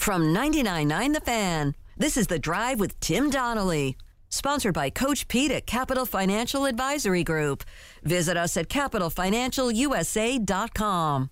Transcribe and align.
From 0.00 0.34
99.9 0.34 1.12
The 1.12 1.20
Fan, 1.20 1.76
this 1.98 2.16
is 2.16 2.28
The 2.28 2.38
Drive 2.38 2.80
with 2.80 2.98
Tim 3.00 3.28
Donnelly. 3.28 3.98
Sponsored 4.30 4.72
by 4.72 4.88
Coach 4.88 5.28
Pete 5.28 5.50
at 5.50 5.66
Capital 5.66 6.06
Financial 6.06 6.64
Advisory 6.64 7.22
Group. 7.22 7.64
Visit 8.02 8.38
us 8.38 8.56
at 8.56 8.70
capitalfinancialusa.com. 8.70 11.30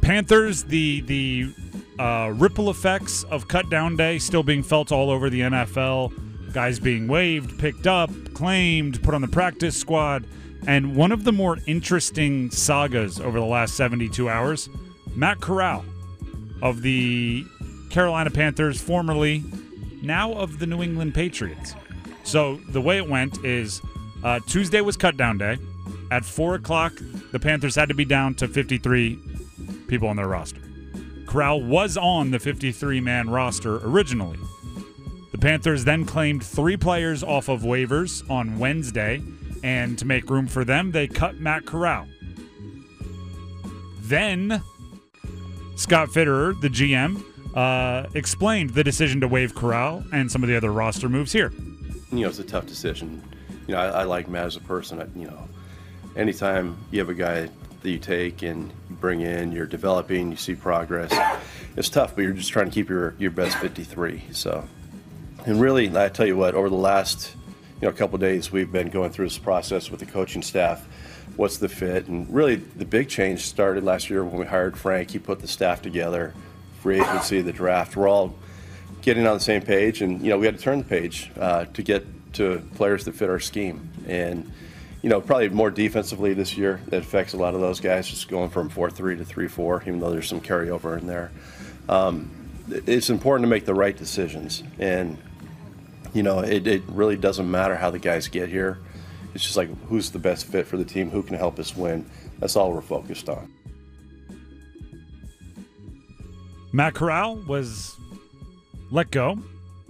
Panthers, 0.00 0.62
the 0.62 1.00
the 1.00 1.52
uh, 1.98 2.32
ripple 2.36 2.70
effects 2.70 3.24
of 3.24 3.48
cut 3.48 3.68
down 3.68 3.96
day 3.96 4.20
still 4.20 4.44
being 4.44 4.62
felt 4.62 4.92
all 4.92 5.10
over 5.10 5.28
the 5.28 5.40
NFL. 5.40 6.52
Guys 6.52 6.78
being 6.78 7.08
waived, 7.08 7.58
picked 7.58 7.88
up, 7.88 8.12
claimed, 8.32 9.02
put 9.02 9.12
on 9.12 9.22
the 9.22 9.26
practice 9.26 9.76
squad. 9.76 10.24
And 10.68 10.94
one 10.94 11.10
of 11.10 11.24
the 11.24 11.32
more 11.32 11.58
interesting 11.66 12.52
sagas 12.52 13.18
over 13.18 13.40
the 13.40 13.44
last 13.44 13.74
72 13.74 14.28
hours, 14.28 14.68
Matt 15.16 15.40
Corral 15.40 15.84
of 16.62 16.82
the 16.82 17.44
Carolina 17.90 18.30
Panthers, 18.30 18.80
formerly 18.80 19.44
now 20.02 20.32
of 20.32 20.58
the 20.58 20.66
New 20.66 20.82
England 20.82 21.14
Patriots. 21.14 21.74
So 22.24 22.56
the 22.68 22.80
way 22.80 22.96
it 22.96 23.08
went 23.08 23.44
is 23.44 23.80
uh, 24.22 24.40
Tuesday 24.46 24.80
was 24.80 24.96
cut 24.96 25.16
down 25.16 25.38
day. 25.38 25.58
At 26.10 26.24
4 26.24 26.56
o'clock, 26.56 26.92
the 27.32 27.38
Panthers 27.38 27.74
had 27.74 27.88
to 27.88 27.94
be 27.94 28.04
down 28.04 28.34
to 28.36 28.48
53 28.48 29.18
people 29.86 30.08
on 30.08 30.16
their 30.16 30.28
roster. 30.28 30.60
Corral 31.26 31.62
was 31.62 31.96
on 31.96 32.30
the 32.30 32.38
53 32.38 33.00
man 33.00 33.28
roster 33.28 33.76
originally. 33.86 34.38
The 35.32 35.38
Panthers 35.38 35.84
then 35.84 36.04
claimed 36.04 36.44
three 36.44 36.76
players 36.76 37.22
off 37.22 37.48
of 37.48 37.62
waivers 37.62 38.28
on 38.30 38.58
Wednesday, 38.58 39.22
and 39.62 39.98
to 39.98 40.04
make 40.04 40.30
room 40.30 40.46
for 40.46 40.64
them, 40.64 40.92
they 40.92 41.08
cut 41.08 41.40
Matt 41.40 41.66
Corral. 41.66 42.06
Then 44.02 44.62
Scott 45.76 46.08
Fitterer, 46.08 46.58
the 46.60 46.68
GM, 46.68 47.22
uh, 47.54 48.08
explained 48.14 48.70
the 48.70 48.84
decision 48.84 49.20
to 49.20 49.28
waive 49.28 49.54
Corral 49.54 50.04
and 50.12 50.30
some 50.30 50.42
of 50.42 50.48
the 50.48 50.56
other 50.56 50.72
roster 50.72 51.08
moves 51.08 51.32
here. 51.32 51.52
You 52.12 52.20
know, 52.20 52.28
it's 52.28 52.38
a 52.38 52.44
tough 52.44 52.66
decision. 52.66 53.22
You 53.66 53.74
know, 53.74 53.80
I, 53.80 53.86
I 53.86 54.02
like 54.04 54.28
Matt 54.28 54.46
as 54.46 54.56
a 54.56 54.60
person. 54.60 55.00
I, 55.00 55.06
you 55.18 55.26
know, 55.26 55.48
anytime 56.16 56.76
you 56.90 57.00
have 57.00 57.08
a 57.08 57.14
guy 57.14 57.48
that 57.82 57.90
you 57.90 57.98
take 57.98 58.42
and 58.42 58.72
you 58.88 58.96
bring 58.96 59.20
in, 59.20 59.52
you're 59.52 59.66
developing, 59.66 60.30
you 60.30 60.36
see 60.36 60.54
progress. 60.54 61.12
It's 61.76 61.88
tough, 61.88 62.14
but 62.14 62.22
you're 62.22 62.32
just 62.32 62.50
trying 62.50 62.66
to 62.66 62.72
keep 62.72 62.88
your, 62.88 63.14
your 63.18 63.30
best 63.30 63.56
53. 63.58 64.24
So, 64.32 64.66
and 65.44 65.60
really, 65.60 65.96
I 65.96 66.08
tell 66.08 66.26
you 66.26 66.36
what, 66.36 66.54
over 66.54 66.68
the 66.68 66.76
last 66.76 67.34
you 67.80 67.88
know 67.88 67.92
couple 67.92 68.16
days, 68.18 68.52
we've 68.52 68.70
been 68.70 68.90
going 68.90 69.10
through 69.10 69.26
this 69.26 69.38
process 69.38 69.90
with 69.90 70.00
the 70.00 70.06
coaching 70.06 70.42
staff. 70.42 70.86
What's 71.36 71.58
the 71.58 71.68
fit? 71.68 72.06
And 72.06 72.32
really, 72.32 72.56
the 72.56 72.84
big 72.84 73.08
change 73.08 73.40
started 73.40 73.84
last 73.84 74.08
year 74.08 74.24
when 74.24 74.38
we 74.38 74.46
hired 74.46 74.78
Frank. 74.78 75.10
He 75.10 75.18
put 75.18 75.40
the 75.40 75.48
staff 75.48 75.82
together, 75.82 76.34
free 76.80 77.00
agency, 77.00 77.40
the 77.40 77.52
draft. 77.52 77.96
We're 77.96 78.08
all 78.08 78.34
getting 79.02 79.26
on 79.26 79.34
the 79.34 79.44
same 79.44 79.62
page, 79.62 80.00
and 80.00 80.22
you 80.22 80.30
know 80.30 80.38
we 80.38 80.46
had 80.46 80.56
to 80.56 80.62
turn 80.62 80.78
the 80.78 80.84
page 80.84 81.30
uh, 81.38 81.64
to 81.66 81.82
get 81.82 82.06
to 82.34 82.62
players 82.76 83.04
that 83.04 83.14
fit 83.14 83.28
our 83.28 83.40
scheme. 83.40 83.90
And 84.06 84.50
you 85.04 85.10
know, 85.10 85.20
probably 85.20 85.50
more 85.50 85.70
defensively 85.70 86.32
this 86.32 86.56
year. 86.56 86.80
That 86.86 87.02
affects 87.02 87.34
a 87.34 87.36
lot 87.36 87.54
of 87.54 87.60
those 87.60 87.78
guys, 87.78 88.08
just 88.08 88.26
going 88.26 88.48
from 88.48 88.70
4 88.70 88.90
3 88.90 89.18
to 89.18 89.24
3 89.24 89.48
4, 89.48 89.82
even 89.82 90.00
though 90.00 90.10
there's 90.10 90.26
some 90.26 90.40
carryover 90.40 90.98
in 90.98 91.06
there. 91.06 91.30
Um, 91.90 92.30
it's 92.70 93.10
important 93.10 93.44
to 93.44 93.50
make 93.50 93.66
the 93.66 93.74
right 93.74 93.94
decisions. 93.94 94.62
And, 94.78 95.18
you 96.14 96.22
know, 96.22 96.38
it, 96.38 96.66
it 96.66 96.82
really 96.88 97.16
doesn't 97.16 97.50
matter 97.50 97.76
how 97.76 97.90
the 97.90 97.98
guys 97.98 98.28
get 98.28 98.48
here. 98.48 98.78
It's 99.34 99.44
just 99.44 99.56
like 99.56 99.68
who's 99.88 100.10
the 100.10 100.18
best 100.18 100.46
fit 100.46 100.66
for 100.66 100.76
the 100.76 100.84
team, 100.84 101.10
who 101.10 101.22
can 101.22 101.36
help 101.36 101.58
us 101.58 101.76
win. 101.76 102.08
That's 102.38 102.56
all 102.56 102.72
we're 102.72 102.80
focused 102.80 103.28
on. 103.28 103.52
Matt 106.72 106.94
Corral 106.94 107.36
was 107.36 107.96
let 108.90 109.10
go, 109.10 109.38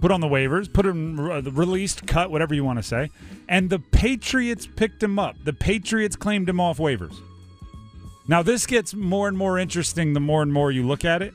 put 0.01 0.11
on 0.11 0.21
the 0.21 0.27
waivers, 0.27 0.71
put 0.71 0.85
him 0.85 1.19
uh, 1.19 1.41
released, 1.41 2.05
cut, 2.05 2.31
whatever 2.31 2.53
you 2.53 2.63
want 2.63 2.79
to 2.79 2.83
say, 2.83 3.09
and 3.47 3.69
the 3.69 3.79
Patriots 3.79 4.67
picked 4.67 5.01
him 5.01 5.17
up. 5.19 5.35
The 5.43 5.53
Patriots 5.53 6.15
claimed 6.15 6.49
him 6.49 6.59
off 6.59 6.77
waivers. 6.77 7.15
Now 8.27 8.41
this 8.41 8.65
gets 8.65 8.93
more 8.93 9.27
and 9.27 9.37
more 9.37 9.59
interesting 9.59 10.13
the 10.13 10.19
more 10.19 10.41
and 10.41 10.51
more 10.51 10.71
you 10.71 10.85
look 10.85 11.05
at 11.05 11.21
it, 11.21 11.33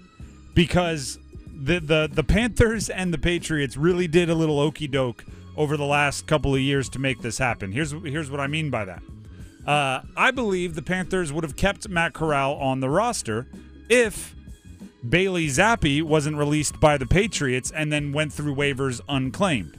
because 0.55 1.19
the 1.53 1.79
the 1.79 2.11
the 2.13 2.25
Panthers 2.25 2.89
and 2.89 3.13
the 3.13 3.19
Patriots 3.19 3.77
really 3.77 4.09
did 4.09 4.31
a 4.31 4.35
little 4.35 4.59
okey 4.59 4.89
doke 4.89 5.25
over 5.61 5.77
the 5.77 5.85
last 5.85 6.27
couple 6.27 6.55
of 6.55 6.61
years 6.63 6.89
to 6.89 6.99
make 6.99 7.21
this 7.21 7.37
happen. 7.37 7.71
Here's 7.71 7.93
here's 7.93 8.31
what 8.31 8.41
I 8.41 8.47
mean 8.47 8.71
by 8.71 8.87
that. 8.87 9.03
Uh, 9.67 10.01
I 10.17 10.31
believe 10.31 10.75
the 10.75 10.81
Panthers 10.81 11.35
would 11.35 11.45
have 11.45 11.55
kept 11.55 11.87
Matt 11.87 12.15
Corral 12.15 12.55
on 12.55 12.81
the 12.81 12.89
roster 12.89 13.47
if 13.91 14.35
Bailey 15.07 15.49
Zappe 15.49 16.03
wasn't 16.03 16.39
released 16.39 16.81
by 16.81 16.97
the 16.97 17.05
Patriots 17.05 17.71
and 17.71 17.93
then 17.93 18.11
went 18.11 18.33
through 18.33 18.55
waivers 18.55 19.03
unclaimed. 19.07 19.77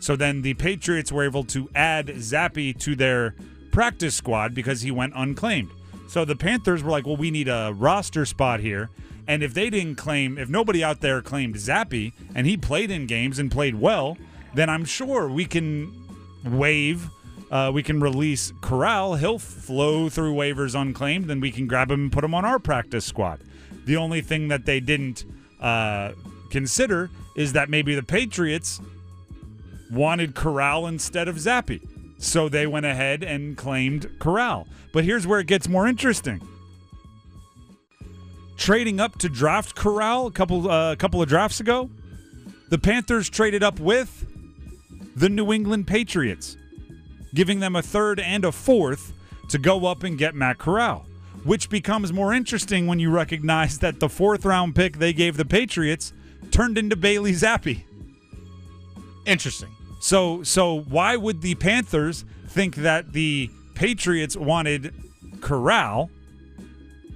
So 0.00 0.16
then 0.16 0.42
the 0.42 0.54
Patriots 0.54 1.12
were 1.12 1.22
able 1.22 1.44
to 1.44 1.70
add 1.76 2.08
Zappe 2.08 2.76
to 2.80 2.96
their 2.96 3.36
practice 3.70 4.16
squad 4.16 4.52
because 4.52 4.80
he 4.80 4.90
went 4.90 5.12
unclaimed. 5.14 5.70
So 6.08 6.24
the 6.24 6.34
Panthers 6.34 6.82
were 6.82 6.90
like, 6.90 7.06
well, 7.06 7.16
we 7.16 7.30
need 7.30 7.46
a 7.46 7.72
roster 7.72 8.26
spot 8.26 8.58
here. 8.58 8.90
And 9.28 9.44
if 9.44 9.54
they 9.54 9.70
didn't 9.70 9.94
claim, 9.94 10.38
if 10.38 10.48
nobody 10.48 10.82
out 10.82 11.02
there 11.02 11.22
claimed 11.22 11.54
Zappe 11.54 12.12
and 12.34 12.48
he 12.48 12.56
played 12.56 12.90
in 12.90 13.06
games 13.06 13.38
and 13.38 13.48
played 13.48 13.76
well, 13.76 14.16
then 14.54 14.68
I'm 14.68 14.84
sure 14.84 15.28
we 15.28 15.44
can 15.44 15.92
waive, 16.44 17.08
uh, 17.50 17.70
we 17.72 17.82
can 17.82 18.00
release 18.00 18.52
Corral. 18.60 19.14
He'll 19.16 19.38
flow 19.38 20.08
through 20.08 20.34
waivers 20.34 20.78
unclaimed, 20.78 21.26
then 21.26 21.40
we 21.40 21.50
can 21.50 21.66
grab 21.66 21.90
him 21.90 22.04
and 22.04 22.12
put 22.12 22.24
him 22.24 22.34
on 22.34 22.44
our 22.44 22.58
practice 22.58 23.04
squad. 23.04 23.40
The 23.84 23.96
only 23.96 24.20
thing 24.20 24.48
that 24.48 24.66
they 24.66 24.80
didn't 24.80 25.24
uh, 25.60 26.12
consider 26.50 27.10
is 27.36 27.52
that 27.52 27.68
maybe 27.68 27.94
the 27.94 28.02
Patriots 28.02 28.80
wanted 29.90 30.34
Corral 30.34 30.86
instead 30.86 31.28
of 31.28 31.36
Zappe. 31.36 31.80
So 32.18 32.48
they 32.48 32.66
went 32.66 32.86
ahead 32.86 33.24
and 33.24 33.56
claimed 33.56 34.10
Corral. 34.18 34.66
But 34.92 35.04
here's 35.04 35.26
where 35.26 35.40
it 35.40 35.46
gets 35.46 35.68
more 35.68 35.86
interesting. 35.86 36.40
Trading 38.56 39.00
up 39.00 39.18
to 39.18 39.28
draft 39.28 39.74
Corral 39.74 40.26
a 40.26 40.30
couple 40.30 40.70
uh, 40.70 40.92
a 40.92 40.96
couple 40.96 41.22
of 41.22 41.28
drafts 41.28 41.60
ago, 41.60 41.88
the 42.68 42.78
Panthers 42.78 43.30
traded 43.30 43.62
up 43.62 43.80
with 43.80 44.26
the 45.20 45.28
New 45.28 45.52
England 45.52 45.86
Patriots, 45.86 46.56
giving 47.34 47.60
them 47.60 47.76
a 47.76 47.82
third 47.82 48.18
and 48.18 48.42
a 48.42 48.50
fourth 48.50 49.12
to 49.50 49.58
go 49.58 49.84
up 49.84 50.02
and 50.02 50.16
get 50.16 50.34
Matt 50.34 50.56
Corral, 50.56 51.06
which 51.44 51.68
becomes 51.68 52.10
more 52.10 52.32
interesting 52.32 52.86
when 52.86 52.98
you 52.98 53.10
recognize 53.10 53.78
that 53.80 54.00
the 54.00 54.08
fourth 54.08 54.46
round 54.46 54.74
pick 54.74 54.96
they 54.96 55.12
gave 55.12 55.36
the 55.36 55.44
Patriots 55.44 56.14
turned 56.50 56.78
into 56.78 56.96
Bailey 56.96 57.32
Zappe. 57.32 57.84
Interesting. 59.26 59.68
So 60.00 60.42
so 60.42 60.80
why 60.80 61.16
would 61.16 61.42
the 61.42 61.54
Panthers 61.56 62.24
think 62.48 62.76
that 62.76 63.12
the 63.12 63.50
Patriots 63.74 64.36
wanted 64.36 64.94
Corral 65.42 66.10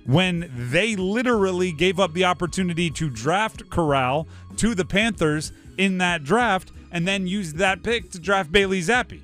when 0.04 0.52
they 0.54 0.94
literally 0.94 1.72
gave 1.72 1.98
up 1.98 2.12
the 2.12 2.26
opportunity 2.26 2.90
to 2.90 3.08
draft 3.08 3.70
Corral 3.70 4.28
to 4.58 4.74
the 4.74 4.84
Panthers 4.84 5.52
in 5.78 5.96
that 5.98 6.22
draft 6.22 6.70
and 6.94 7.06
then 7.06 7.26
used 7.26 7.58
that 7.58 7.82
pick 7.82 8.10
to 8.12 8.18
draft 8.18 8.50
Bailey 8.50 8.80
Zappe. 8.80 9.20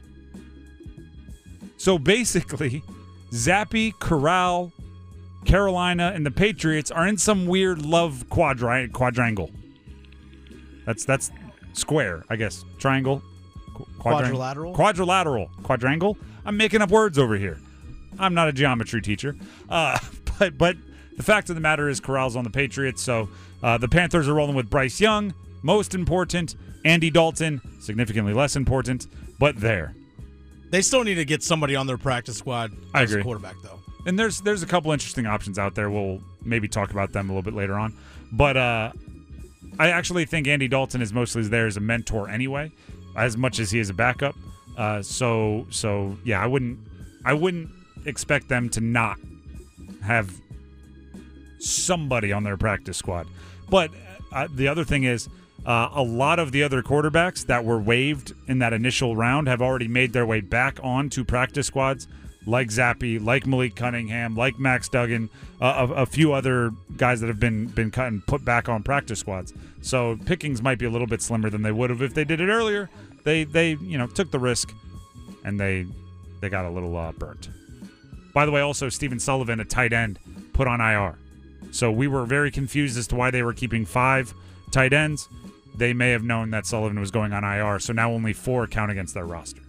So 1.78 1.98
basically, 1.98 2.82
Zappe, 3.30 3.98
Corral, 3.98 4.72
Carolina, 5.46 6.12
and 6.14 6.26
the 6.26 6.30
Patriots 6.30 6.90
are 6.90 7.06
in 7.06 7.16
some 7.16 7.46
weird 7.46 7.80
love 7.80 8.26
quadri- 8.28 8.92
quadrangle. 8.92 9.50
That's 10.84 11.06
that's 11.06 11.30
square, 11.72 12.24
I 12.28 12.36
guess. 12.36 12.64
Triangle, 12.78 13.22
Quadrilateral? 13.98 14.74
Quadrilateral. 14.74 15.50
Quadrangle? 15.62 16.16
I'm 16.44 16.56
making 16.56 16.82
up 16.82 16.90
words 16.90 17.18
over 17.18 17.36
here. 17.36 17.60
I'm 18.18 18.34
not 18.34 18.48
a 18.48 18.52
geometry 18.52 19.00
teacher. 19.00 19.36
Uh, 19.68 19.98
but 20.38 20.58
but 20.58 20.76
the 21.16 21.22
fact 21.22 21.48
of 21.50 21.54
the 21.54 21.60
matter 21.60 21.88
is 21.88 22.00
Corral's 22.00 22.34
on 22.34 22.44
the 22.44 22.50
Patriots, 22.50 23.02
so 23.02 23.28
uh, 23.62 23.78
the 23.78 23.88
Panthers 23.88 24.28
are 24.28 24.34
rolling 24.34 24.56
with 24.56 24.68
Bryce 24.68 25.00
Young, 25.00 25.34
most 25.62 25.94
important, 25.94 26.56
Andy 26.84 27.10
Dalton, 27.10 27.60
significantly 27.80 28.32
less 28.32 28.56
important, 28.56 29.06
but 29.38 29.56
there. 29.56 29.94
They 30.70 30.82
still 30.82 31.04
need 31.04 31.16
to 31.16 31.24
get 31.24 31.42
somebody 31.42 31.76
on 31.76 31.86
their 31.86 31.98
practice 31.98 32.38
squad 32.38 32.72
I 32.94 33.02
as 33.02 33.12
a 33.12 33.22
quarterback, 33.22 33.56
though. 33.62 33.80
And 34.06 34.18
there's 34.18 34.40
there's 34.40 34.62
a 34.62 34.66
couple 34.66 34.92
interesting 34.92 35.26
options 35.26 35.58
out 35.58 35.74
there. 35.74 35.90
We'll 35.90 36.20
maybe 36.42 36.68
talk 36.68 36.90
about 36.90 37.12
them 37.12 37.28
a 37.28 37.32
little 37.32 37.42
bit 37.42 37.54
later 37.54 37.74
on. 37.74 37.96
But 38.32 38.56
uh, 38.56 38.92
I 39.78 39.90
actually 39.90 40.24
think 40.24 40.46
Andy 40.46 40.68
Dalton 40.68 41.02
is 41.02 41.12
mostly 41.12 41.42
there 41.42 41.66
as 41.66 41.76
a 41.76 41.80
mentor 41.80 42.28
anyway, 42.28 42.70
as 43.16 43.36
much 43.36 43.58
as 43.58 43.70
he 43.70 43.78
is 43.78 43.90
a 43.90 43.94
backup. 43.94 44.36
Uh, 44.78 45.02
so 45.02 45.66
so 45.70 46.16
yeah, 46.24 46.42
I 46.42 46.46
wouldn't 46.46 46.78
I 47.24 47.34
wouldn't 47.34 47.70
expect 48.06 48.48
them 48.48 48.68
to 48.70 48.80
not 48.80 49.18
have 50.02 50.32
somebody 51.58 52.32
on 52.32 52.44
their 52.44 52.56
practice 52.56 52.96
squad. 52.96 53.26
But 53.68 53.90
uh, 54.32 54.48
the 54.54 54.68
other 54.68 54.84
thing 54.84 55.04
is, 55.04 55.28
uh, 55.66 55.90
a 55.94 56.02
lot 56.02 56.38
of 56.38 56.52
the 56.52 56.62
other 56.62 56.82
quarterbacks 56.82 57.46
that 57.46 57.64
were 57.64 57.78
waived 57.78 58.32
in 58.48 58.58
that 58.60 58.72
initial 58.72 59.14
round 59.14 59.48
have 59.48 59.60
already 59.60 59.88
made 59.88 60.12
their 60.12 60.26
way 60.26 60.40
back 60.40 60.78
onto 60.82 61.24
practice 61.24 61.66
squads. 61.66 62.08
like 62.46 62.68
Zappe, 62.68 63.22
like 63.22 63.46
Malik 63.46 63.76
Cunningham, 63.76 64.34
like 64.34 64.58
Max 64.58 64.88
Duggan, 64.88 65.28
uh, 65.60 65.86
a, 65.90 66.02
a, 66.02 66.06
few 66.06 66.32
other 66.32 66.72
guys 66.96 67.20
that 67.20 67.26
have 67.26 67.38
been 67.38 67.66
been 67.66 67.90
cut 67.90 68.06
and 68.08 68.26
put 68.26 68.42
back 68.44 68.68
on 68.68 68.82
practice 68.82 69.18
squads. 69.18 69.52
So 69.82 70.18
pickings 70.24 70.62
might 70.62 70.78
be 70.78 70.86
a 70.86 70.90
little 70.90 71.06
bit 71.06 71.20
slimmer 71.20 71.50
than 71.50 71.60
they 71.60 71.72
would 71.72 71.90
have 71.90 72.00
if 72.00 72.14
they 72.14 72.24
did 72.24 72.40
it 72.40 72.48
earlier. 72.48 72.88
They 73.24 73.44
they 73.44 73.72
you 73.72 73.98
know 73.98 74.06
took 74.06 74.30
the 74.30 74.38
risk, 74.38 74.72
and 75.44 75.60
they 75.60 75.86
they 76.40 76.48
got 76.48 76.64
a 76.64 76.70
little 76.70 76.96
uh, 76.96 77.12
burnt. 77.12 77.50
By 78.32 78.46
the 78.46 78.52
way, 78.52 78.62
also 78.62 78.88
Stephen 78.88 79.20
Sullivan, 79.20 79.60
a 79.60 79.64
tight 79.64 79.92
end, 79.92 80.18
put 80.54 80.66
on 80.66 80.80
IR. 80.80 81.18
So 81.72 81.92
we 81.92 82.08
were 82.08 82.24
very 82.24 82.50
confused 82.50 82.96
as 82.96 83.06
to 83.08 83.16
why 83.16 83.30
they 83.30 83.42
were 83.42 83.52
keeping 83.52 83.84
five 83.84 84.34
tight 84.70 84.92
ends. 84.92 85.28
They 85.74 85.92
may 85.92 86.10
have 86.10 86.22
known 86.22 86.50
that 86.50 86.66
Sullivan 86.66 87.00
was 87.00 87.10
going 87.10 87.32
on 87.32 87.44
IR, 87.44 87.78
so 87.78 87.92
now 87.92 88.10
only 88.10 88.32
four 88.32 88.66
count 88.66 88.90
against 88.90 89.14
their 89.14 89.24
roster. 89.24 89.62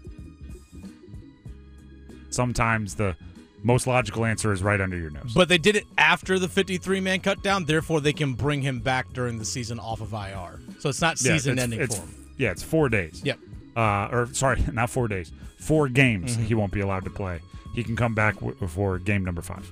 Sometimes 2.30 2.96
the 2.96 3.16
most 3.64 3.88
logical 3.88 4.26
answer 4.26 4.52
is 4.52 4.64
right 4.64 4.82
under 4.82 4.98
your 4.98 5.12
nose. 5.12 5.34
But 5.36 5.50
they 5.50 5.58
did 5.58 5.76
it 5.76 5.86
after 5.98 6.40
the 6.40 6.48
53 6.48 7.00
man 7.00 7.20
cut 7.20 7.44
down, 7.44 7.66
therefore 7.66 8.02
they 8.02 8.14
can 8.14 8.34
bring 8.34 8.62
him 8.62 8.80
back 8.80 9.14
during 9.14 9.38
the 9.38 9.46
season 9.46 9.80
off 9.80 10.02
of 10.02 10.14
IR. 10.14 10.60
So 10.80 10.90
it's 10.90 11.02
not 11.02 11.18
season 11.18 11.58
yeah, 11.58 11.64
ending 11.64 11.82
it's, 11.82 11.96
for 11.98 12.02
him. 12.02 12.34
Yeah, 12.38 12.52
it's 12.52 12.64
four 12.64 12.90
days. 12.90 13.22
Yep. 13.24 13.40
Uh, 13.76 14.10
or 14.12 14.30
sorry, 14.34 14.64
not 14.74 14.90
four 14.90 15.08
days. 15.08 15.32
Four 15.58 15.90
games 15.90 16.34
mm-hmm. 16.34 16.46
he 16.46 16.56
won't 16.56 16.72
be 16.72 16.80
allowed 16.80 17.04
to 17.04 17.12
play. 17.12 17.40
He 17.76 17.84
can 17.84 17.96
come 17.96 18.16
back 18.16 18.36
w- 18.36 18.56
for 18.68 18.98
game 18.98 19.24
number 19.24 19.42
five. 19.42 19.72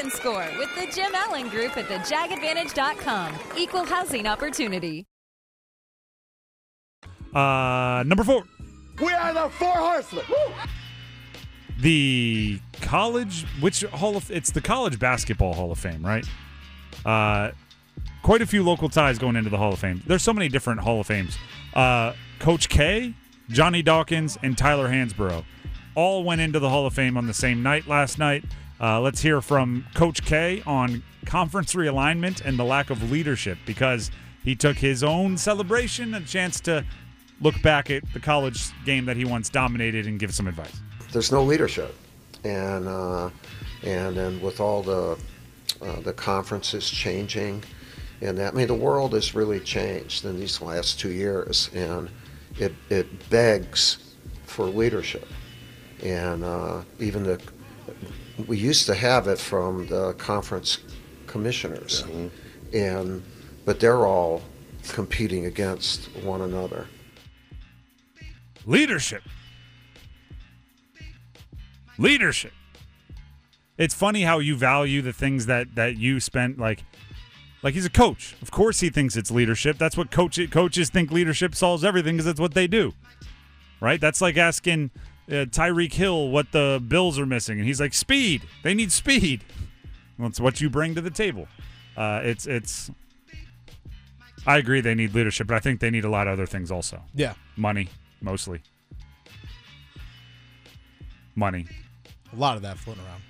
can 0.00 0.10
score 0.10 0.46
with 0.58 0.74
the 0.76 0.90
Jim 0.94 1.14
Allen 1.14 1.48
Group 1.48 1.76
at 1.76 1.86
thejagadvantage.com. 1.86 3.34
Equal 3.56 3.84
housing 3.84 4.26
opportunity. 4.26 5.06
Uh, 7.34 8.02
number 8.06 8.24
four. 8.24 8.44
We 9.00 9.12
are 9.12 9.34
the 9.34 9.48
four 9.50 9.74
horsemen. 9.74 10.24
Woo! 10.28 10.54
The 11.80 12.60
college, 12.80 13.44
which 13.60 13.82
hall 13.84 14.16
of 14.16 14.30
it's 14.30 14.50
the 14.50 14.60
college 14.60 14.98
basketball 14.98 15.54
Hall 15.54 15.70
of 15.70 15.78
Fame, 15.78 16.04
right? 16.04 16.26
Uh, 17.04 17.52
quite 18.22 18.42
a 18.42 18.46
few 18.46 18.62
local 18.62 18.88
ties 18.88 19.18
going 19.18 19.36
into 19.36 19.50
the 19.50 19.58
Hall 19.58 19.72
of 19.72 19.78
Fame. 19.78 20.02
There's 20.06 20.22
so 20.22 20.32
many 20.32 20.48
different 20.48 20.80
Hall 20.80 21.00
of 21.00 21.06
Fames. 21.06 21.36
Uh, 21.74 22.14
Coach 22.38 22.68
K, 22.68 23.14
Johnny 23.48 23.82
Dawkins, 23.82 24.38
and 24.42 24.56
Tyler 24.56 24.88
Hansbrough 24.88 25.44
all 25.94 26.24
went 26.24 26.40
into 26.40 26.58
the 26.58 26.68
Hall 26.68 26.86
of 26.86 26.94
Fame 26.94 27.16
on 27.16 27.26
the 27.26 27.34
same 27.34 27.62
night 27.62 27.86
last 27.86 28.18
night. 28.18 28.44
Uh, 28.80 28.98
let's 28.98 29.20
hear 29.20 29.42
from 29.42 29.84
Coach 29.94 30.24
K 30.24 30.62
on 30.66 31.02
conference 31.26 31.74
realignment 31.74 32.42
and 32.44 32.58
the 32.58 32.64
lack 32.64 32.88
of 32.88 33.10
leadership 33.10 33.58
because 33.66 34.10
he 34.42 34.56
took 34.56 34.78
his 34.78 35.04
own 35.04 35.36
celebration 35.36 36.14
a 36.14 36.20
chance 36.22 36.60
to 36.60 36.84
look 37.42 37.60
back 37.62 37.90
at 37.90 38.10
the 38.12 38.20
college 38.20 38.70
game 38.84 39.04
that 39.04 39.16
he 39.16 39.24
once 39.24 39.50
dominated 39.50 40.06
and 40.06 40.18
give 40.18 40.34
some 40.34 40.46
advice? 40.46 40.80
There's 41.12 41.30
no 41.30 41.42
leadership, 41.42 41.94
and 42.44 42.88
uh, 42.88 43.30
and 43.82 44.16
and 44.16 44.40
with 44.40 44.60
all 44.60 44.82
the 44.82 45.18
uh, 45.82 46.00
the 46.00 46.14
conferences 46.14 46.88
changing, 46.88 47.62
and 48.22 48.38
that 48.38 48.54
I 48.54 48.56
mean 48.56 48.66
the 48.66 48.74
world 48.74 49.12
has 49.12 49.34
really 49.34 49.60
changed 49.60 50.24
in 50.24 50.38
these 50.38 50.62
last 50.62 50.98
two 50.98 51.10
years, 51.10 51.68
and 51.74 52.08
it 52.56 52.72
it 52.88 53.28
begs 53.28 54.14
for 54.46 54.64
leadership, 54.64 55.28
and 56.02 56.44
uh, 56.44 56.82
even 56.98 57.24
the 57.24 57.40
we 58.46 58.58
used 58.58 58.86
to 58.86 58.94
have 58.94 59.28
it 59.28 59.38
from 59.38 59.86
the 59.86 60.14
conference 60.14 60.78
commissioners, 61.26 62.02
mm-hmm. 62.02 62.28
and 62.76 63.22
but 63.64 63.80
they're 63.80 64.06
all 64.06 64.42
competing 64.88 65.46
against 65.46 66.14
one 66.16 66.40
another. 66.40 66.86
Leadership. 68.66 69.22
Leadership. 71.98 72.52
It's 73.78 73.94
funny 73.94 74.22
how 74.22 74.38
you 74.38 74.56
value 74.56 75.02
the 75.02 75.12
things 75.12 75.46
that 75.46 75.74
that 75.74 75.96
you 75.96 76.20
spent 76.20 76.58
like 76.58 76.84
like 77.62 77.74
he's 77.74 77.84
a 77.84 77.90
coach. 77.90 78.34
Of 78.42 78.50
course 78.50 78.80
he 78.80 78.90
thinks 78.90 79.16
it's 79.16 79.30
leadership. 79.30 79.78
That's 79.78 79.96
what 79.96 80.10
coach, 80.10 80.38
coaches 80.50 80.90
think 80.90 81.10
leadership 81.10 81.54
solves 81.54 81.84
everything 81.84 82.16
because 82.16 82.26
that's 82.26 82.40
what 82.40 82.54
they 82.54 82.66
do. 82.66 82.92
Right? 83.80 84.00
That's 84.00 84.20
like 84.20 84.36
asking 84.36 84.90
uh, 85.30 85.46
Tyreek 85.46 85.92
Hill 85.92 86.28
what 86.28 86.52
the 86.52 86.82
Bills 86.86 87.18
are 87.18 87.26
missing 87.26 87.58
and 87.58 87.66
he's 87.66 87.80
like 87.80 87.94
speed. 87.94 88.42
They 88.62 88.74
need 88.74 88.92
speed. 88.92 89.44
That's 90.18 90.40
what 90.40 90.60
you 90.60 90.68
bring 90.68 90.94
to 90.96 91.00
the 91.00 91.10
table. 91.10 91.48
Uh, 91.96 92.20
it's 92.22 92.46
it's 92.46 92.90
I 94.46 94.56
agree 94.58 94.80
they 94.80 94.94
need 94.94 95.14
leadership, 95.14 95.46
but 95.46 95.56
I 95.56 95.60
think 95.60 95.80
they 95.80 95.90
need 95.90 96.04
a 96.04 96.10
lot 96.10 96.26
of 96.26 96.32
other 96.32 96.46
things 96.46 96.70
also. 96.70 97.02
Yeah. 97.14 97.34
Money, 97.56 97.88
mostly. 98.20 98.62
Money. 101.34 101.66
A 102.32 102.36
lot 102.36 102.56
of 102.56 102.62
that 102.62 102.78
floating 102.78 103.04
around. 103.04 103.22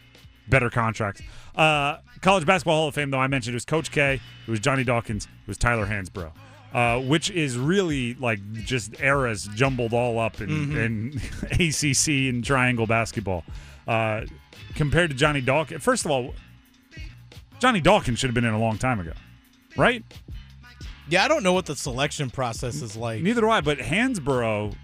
Better 0.49 0.71
contracts. 0.71 1.23
Uh, 1.55 1.99
College 2.21 2.47
Basketball 2.47 2.77
Hall 2.77 2.89
of 2.89 2.95
Fame, 2.95 3.11
though, 3.11 3.19
I 3.19 3.27
mentioned 3.27 3.55
it 3.55 3.57
was 3.57 3.65
Coach 3.65 3.91
K, 3.91 4.21
it 4.47 4.51
was 4.51 4.61
Johnny 4.61 4.85
Dawkins, 4.85 5.25
it 5.25 5.49
was 5.49 5.57
Tyler 5.57 5.87
Hansbrough. 5.87 6.33
Uh, 6.73 7.01
which 7.01 7.33
is 7.33 7.59
really 7.59 8.15
like 8.15 8.39
just 8.53 9.01
eras 9.01 9.49
jumbled 9.57 9.93
all 9.93 10.21
up 10.21 10.41
in, 10.41 10.49
mm-hmm. 10.49 10.77
in 10.79 11.21
ACC 11.67 12.33
and 12.33 12.45
triangle 12.45 12.87
basketball. 12.87 13.43
Uh, 13.89 14.21
compared 14.77 15.11
to 15.11 15.17
Johnny 15.17 15.41
Dawkins, 15.41 15.83
first 15.83 16.05
of 16.05 16.13
all, 16.13 16.33
Johnny 17.59 17.81
Dawkins 17.81 18.21
should 18.21 18.29
have 18.29 18.35
been 18.35 18.45
in 18.45 18.55
a 18.55 18.59
long 18.59 18.79
time 18.79 19.01
ago, 19.01 19.13
right? 19.77 20.05
Yeah, 21.11 21.25
I 21.25 21.29
don't 21.29 21.43
know 21.43 21.53
what 21.53 21.67
the 21.67 21.75
selection 21.75 22.31
process 22.31 22.81
is 22.83 22.97
like. 22.97 23.21
Neither 23.21 23.41
do 23.41 23.51
I. 23.51 23.61
But 23.61 23.79
Hansbrough, 23.79 24.75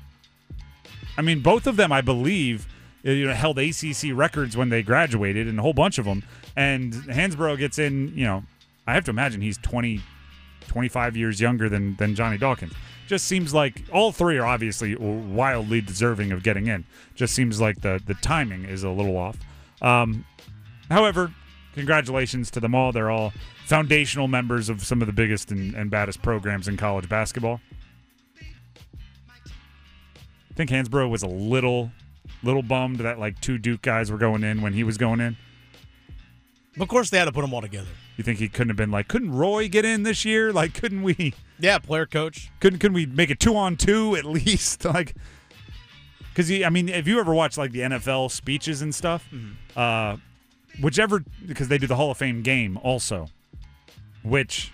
I 1.17 1.23
mean, 1.23 1.41
both 1.41 1.69
of 1.69 1.77
them, 1.77 1.93
I 1.93 2.01
believe, 2.01 2.67
uh, 3.07 3.11
you 3.13 3.29
know, 3.29 3.33
held 3.33 3.59
ACC 3.61 4.11
records 4.13 4.57
when 4.57 4.69
they 4.69 4.83
graduated, 4.83 5.47
and 5.47 5.59
a 5.59 5.63
whole 5.63 5.73
bunch 5.73 5.99
of 5.99 6.05
them. 6.05 6.25
And 6.57 6.93
Hansbrough 6.93 7.59
gets 7.59 7.79
in. 7.79 8.09
You 8.09 8.25
know, 8.25 8.45
I 8.89 8.95
have 8.95 9.05
to 9.05 9.11
imagine 9.11 9.41
he's 9.41 9.57
20, 9.59 10.03
25 10.77 11.17
years 11.17 11.41
younger 11.41 11.71
than 11.71 11.97
than 11.97 12.15
Johnny 12.15 12.37
Dawkins. 12.37 12.75
Just 13.07 13.27
seems 13.27 13.55
like 13.55 13.85
all 13.91 14.13
three 14.13 14.37
are 14.37 14.45
obviously 14.45 14.95
wildly 14.95 15.81
deserving 15.81 16.33
of 16.33 16.43
getting 16.43 16.67
in. 16.67 16.85
Just 17.15 17.35
seems 17.35 17.63
like 17.63 17.81
the 17.81 17.99
the 18.05 18.13
timing 18.13 18.67
is 18.67 18.85
a 18.85 18.91
little 18.91 19.17
off. 19.17 19.39
Um, 19.81 20.27
however, 20.91 21.33
congratulations 21.73 22.51
to 22.51 22.61
them 22.61 22.75
all. 22.75 22.93
They're 22.93 23.11
all 23.11 23.33
foundational 23.65 24.29
members 24.29 24.69
of 24.69 24.85
some 24.85 25.01
of 25.01 25.07
the 25.07 25.15
biggest 25.15 25.51
and, 25.51 25.75
and 25.75 25.91
baddest 25.91 26.21
programs 26.21 26.69
in 26.69 26.77
college 26.77 27.09
basketball. 27.09 27.63
I 30.51 30.55
think 30.57 30.69
Hansbrough 30.69 31.09
was 31.09 31.23
a 31.23 31.27
little 31.27 31.91
little 32.43 32.63
bummed 32.63 32.99
that 32.99 33.19
like 33.19 33.41
two 33.41 33.57
Duke 33.57 33.81
guys 33.81 34.13
were 34.13 34.19
going 34.19 34.45
in 34.45 34.61
when 34.61 34.75
he 34.75 34.85
was 34.85 34.99
going 34.99 35.21
in. 35.21 35.39
Of 36.79 36.89
course, 36.89 37.11
they 37.11 37.19
had 37.19 37.25
to 37.25 37.33
put 37.33 37.41
them 37.41 37.55
all 37.55 37.63
together. 37.63 37.89
You 38.17 38.25
think 38.25 38.39
he 38.39 38.49
couldn't 38.49 38.69
have 38.69 38.77
been 38.77 38.91
like, 38.91 39.09
couldn't 39.09 39.33
Roy 39.33 39.69
get 39.69 39.85
in 39.85 40.03
this 40.03 40.25
year? 40.25 40.53
Like, 40.53 40.75
couldn't 40.75 41.03
we? 41.03 41.35
Yeah, 41.59 41.79
player 41.79 42.07
coach. 42.07 42.51
Couldn't 42.61 42.81
couldn't 42.81 42.95
we 42.95 43.07
make 43.07 43.31
it 43.31 43.41
two 43.41 43.57
on 43.57 43.77
two 43.77 44.15
at 44.19 44.25
least? 44.25 44.85
like, 44.85 45.15
because 46.35 46.51
I 46.51 46.69
mean, 46.69 46.89
if 46.89 47.07
you 47.07 47.19
ever 47.19 47.35
watch 47.35 47.57
like 47.57 47.73
the 47.73 47.81
NFL 47.81 48.31
speeches 48.31 48.83
and 48.83 48.95
stuff, 48.95 49.27
mm-hmm. 49.33 49.79
uh, 49.79 50.19
whichever 50.83 51.25
because 51.47 51.69
they 51.69 51.79
do 51.79 51.87
the 51.87 51.97
Hall 51.97 52.11
of 52.11 52.19
Fame 52.19 52.43
game 52.43 52.79
also 52.83 53.29
which 54.27 54.73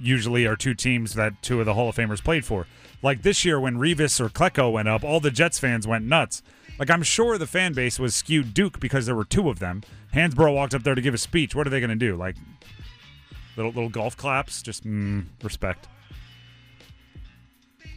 usually 0.00 0.46
are 0.46 0.56
two 0.56 0.74
teams 0.74 1.14
that 1.14 1.40
two 1.42 1.60
of 1.60 1.66
the 1.66 1.74
Hall 1.74 1.88
of 1.88 1.96
Famers 1.96 2.24
played 2.24 2.44
for. 2.44 2.66
Like 3.02 3.22
this 3.22 3.44
year 3.44 3.60
when 3.60 3.76
Revis 3.76 4.18
or 4.18 4.30
Klecko 4.30 4.72
went 4.72 4.88
up, 4.88 5.04
all 5.04 5.20
the 5.20 5.30
Jets 5.30 5.58
fans 5.58 5.86
went 5.86 6.06
nuts. 6.06 6.42
Like 6.78 6.90
I'm 6.90 7.02
sure 7.02 7.38
the 7.38 7.46
fan 7.46 7.72
base 7.72 7.98
was 7.98 8.14
skewed 8.14 8.54
Duke 8.54 8.80
because 8.80 9.06
there 9.06 9.14
were 9.14 9.24
two 9.24 9.48
of 9.48 9.58
them. 9.58 9.82
Hansbrough 10.12 10.54
walked 10.54 10.74
up 10.74 10.82
there 10.82 10.94
to 10.94 11.00
give 11.00 11.14
a 11.14 11.18
speech. 11.18 11.54
What 11.54 11.66
are 11.66 11.70
they 11.70 11.80
going 11.80 11.90
to 11.90 11.96
do? 11.96 12.16
Like 12.16 12.36
little 13.56 13.72
little 13.72 13.90
golf 13.90 14.16
claps? 14.16 14.62
Just 14.62 14.84
mm, 14.84 15.26
respect. 15.42 15.88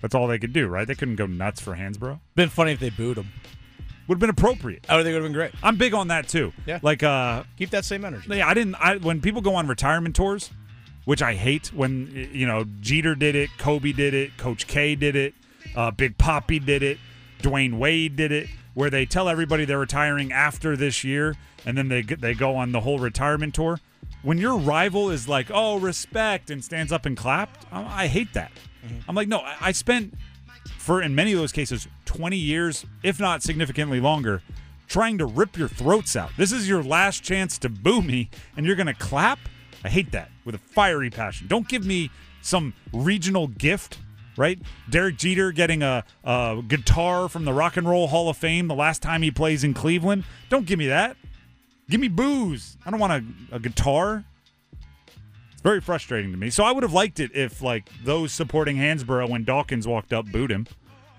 That's 0.01 0.13
all 0.13 0.27
they 0.27 0.37
could 0.39 0.53
do, 0.53 0.67
right? 0.67 0.87
They 0.87 0.95
couldn't 0.95 1.15
go 1.15 1.25
nuts 1.25 1.59
for 1.59 1.75
Hansbrough. 1.75 2.19
Been 2.35 2.49
funny 2.49 2.71
if 2.71 2.79
they 2.79 2.91
booed 2.91 3.17
him. 3.17 3.29
Would 4.07 4.15
have 4.15 4.19
been 4.19 4.29
appropriate. 4.29 4.85
Oh, 4.89 5.03
they 5.03 5.11
would 5.11 5.21
have 5.21 5.25
been 5.25 5.33
great. 5.33 5.51
I'm 5.61 5.75
big 5.75 5.93
on 5.93 6.07
that 6.09 6.27
too. 6.27 6.53
Yeah. 6.65 6.79
Like 6.81 7.03
uh 7.03 7.43
keep 7.57 7.71
that 7.71 7.83
same 7.83 8.05
energy. 8.05 8.27
Yeah, 8.29 8.47
I 8.47 8.53
didn't 8.53 8.75
I 8.75 8.97
when 8.97 9.21
people 9.21 9.41
go 9.41 9.55
on 9.55 9.67
retirement 9.67 10.15
tours, 10.15 10.49
which 11.05 11.21
I 11.21 11.33
hate 11.33 11.73
when 11.73 12.29
you 12.31 12.45
know 12.45 12.65
Jeter 12.79 13.15
did 13.15 13.35
it, 13.35 13.49
Kobe 13.57 13.91
did 13.91 14.13
it, 14.13 14.37
Coach 14.37 14.67
K 14.67 14.95
did 14.95 15.15
it, 15.15 15.33
uh, 15.75 15.91
Big 15.91 16.17
Papi 16.17 16.63
did 16.63 16.83
it, 16.83 16.99
Dwyane 17.41 17.77
Wade 17.77 18.15
did 18.15 18.31
it. 18.31 18.47
Where 18.77 18.91
they 18.91 19.07
tell 19.07 19.27
everybody 19.27 19.65
they're 19.65 19.79
retiring 19.79 20.31
after 20.31 20.77
this 20.77 21.03
year, 21.03 21.35
and 21.65 21.75
then 21.75 21.87
they 21.87 22.03
they 22.03 22.35
go 22.35 22.55
on 22.55 22.71
the 22.71 22.81
whole 22.81 22.99
retirement 22.99 23.55
tour. 23.55 23.79
When 24.21 24.37
your 24.37 24.55
rival 24.55 25.09
is 25.09 25.27
like, 25.27 25.47
"Oh, 25.51 25.79
respect," 25.79 26.51
and 26.51 26.63
stands 26.63 26.91
up 26.91 27.07
and 27.07 27.17
clapped, 27.17 27.65
I, 27.71 28.03
I 28.03 28.07
hate 28.07 28.33
that. 28.33 28.51
Mm-hmm. 28.85 29.09
I'm 29.09 29.15
like, 29.15 29.27
no, 29.27 29.39
I, 29.39 29.55
I 29.61 29.71
spent 29.71 30.13
for 30.77 31.01
in 31.01 31.15
many 31.15 31.33
of 31.33 31.39
those 31.39 31.51
cases 31.51 31.87
20 32.05 32.37
years, 32.37 32.85
if 33.01 33.19
not 33.19 33.41
significantly 33.41 33.99
longer, 33.99 34.43
trying 34.87 35.17
to 35.17 35.25
rip 35.25 35.57
your 35.57 35.69
throats 35.69 36.15
out. 36.15 36.29
This 36.37 36.51
is 36.51 36.69
your 36.69 36.83
last 36.83 37.23
chance 37.23 37.57
to 37.57 37.69
boo 37.69 38.03
me, 38.03 38.29
and 38.55 38.63
you're 38.63 38.75
gonna 38.75 38.93
clap. 38.93 39.39
I 39.83 39.89
hate 39.89 40.11
that 40.11 40.29
with 40.45 40.53
a 40.53 40.59
fiery 40.59 41.09
passion. 41.09 41.47
Don't 41.47 41.67
give 41.67 41.83
me 41.83 42.11
some 42.43 42.75
regional 42.93 43.47
gift, 43.47 43.97
right? 44.37 44.59
Derek 44.89 45.17
Jeter 45.17 45.51
getting 45.51 45.83
a, 45.83 46.03
a 46.23 46.61
guitar 46.67 47.27
from 47.27 47.45
the 47.45 47.53
Rock 47.53 47.77
and 47.77 47.87
Roll 47.87 48.07
Hall 48.07 48.29
of 48.29 48.37
Fame 48.37 48.67
the 48.67 48.75
last 48.75 49.01
time 49.01 49.21
he 49.21 49.31
plays 49.31 49.63
in 49.63 49.73
Cleveland. 49.73 50.23
Don't 50.49 50.65
give 50.65 50.79
me 50.79 50.87
that. 50.87 51.17
Give 51.89 51.99
me 51.99 52.07
booze. 52.07 52.77
I 52.85 52.91
don't 52.91 52.99
want 52.99 53.13
a, 53.13 53.55
a 53.55 53.59
guitar. 53.59 54.23
It's 55.53 55.61
very 55.61 55.81
frustrating 55.81 56.31
to 56.31 56.37
me. 56.37 56.49
So 56.49 56.63
I 56.63 56.71
would 56.71 56.83
have 56.83 56.93
liked 56.93 57.19
it 57.19 57.35
if 57.35 57.61
like 57.61 57.89
those 58.03 58.31
supporting 58.31 58.77
Hansbrough 58.77 59.29
when 59.29 59.43
Dawkins 59.43 59.87
walked 59.87 60.13
up 60.13 60.25
booed 60.31 60.51
him. 60.51 60.67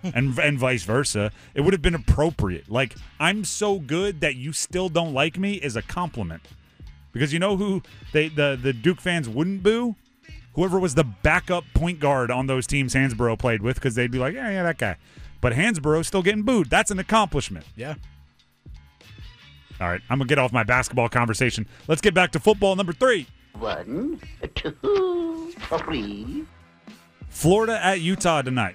and 0.15 0.39
and 0.39 0.59
vice 0.59 0.85
versa. 0.85 1.33
It 1.55 1.63
would 1.63 1.75
have 1.75 1.83
been 1.83 1.95
appropriate. 1.95 2.71
Like 2.71 2.95
I'm 3.19 3.45
so 3.45 3.79
good 3.79 4.21
that 4.21 4.37
you 4.37 4.53
still 4.53 4.89
don't 4.89 5.13
like 5.13 5.39
me 5.39 5.55
is 5.55 5.77
a 5.77 5.83
compliment. 5.83 6.43
Because 7.13 7.33
you 7.33 7.39
know 7.39 7.57
who 7.57 7.83
they 8.13 8.29
the 8.29 8.59
the 8.61 8.73
Duke 8.73 9.01
fans 9.01 9.29
wouldn't 9.29 9.63
boo? 9.63 9.97
Whoever 10.59 10.81
was 10.81 10.97
the 10.97 11.05
backup 11.05 11.63
point 11.73 12.01
guard 12.01 12.33
on 12.33 12.49
those 12.49 12.67
teams 12.67 12.93
Hansbrough 12.93 13.39
played 13.39 13.63
with, 13.63 13.77
because 13.77 13.95
they'd 13.95 14.11
be 14.11 14.19
like, 14.19 14.35
yeah, 14.35 14.51
yeah, 14.51 14.65
that 14.65 14.77
guy. 14.77 14.97
But 15.41 15.53
Hansbrough's 15.53 16.09
still 16.09 16.21
getting 16.21 16.43
booed. 16.43 16.69
That's 16.69 16.91
an 16.91 16.99
accomplishment. 16.99 17.65
Yeah. 17.77 17.95
All 19.81 19.87
right, 19.89 20.01
I'm 20.11 20.19
gonna 20.19 20.27
get 20.27 20.41
off 20.41 20.53
my 20.53 20.65
basketball 20.65 21.09
conversation. 21.09 21.69
Let's 21.87 22.01
get 22.01 22.13
back 22.13 22.33
to 22.33 22.41
football 22.41 22.75
number 22.75 22.93
three. 22.93 23.29
One, 23.57 24.21
two, 24.57 25.53
three. 25.61 26.45
Florida 27.29 27.79
at 27.81 28.01
Utah 28.01 28.43
tonight. 28.43 28.75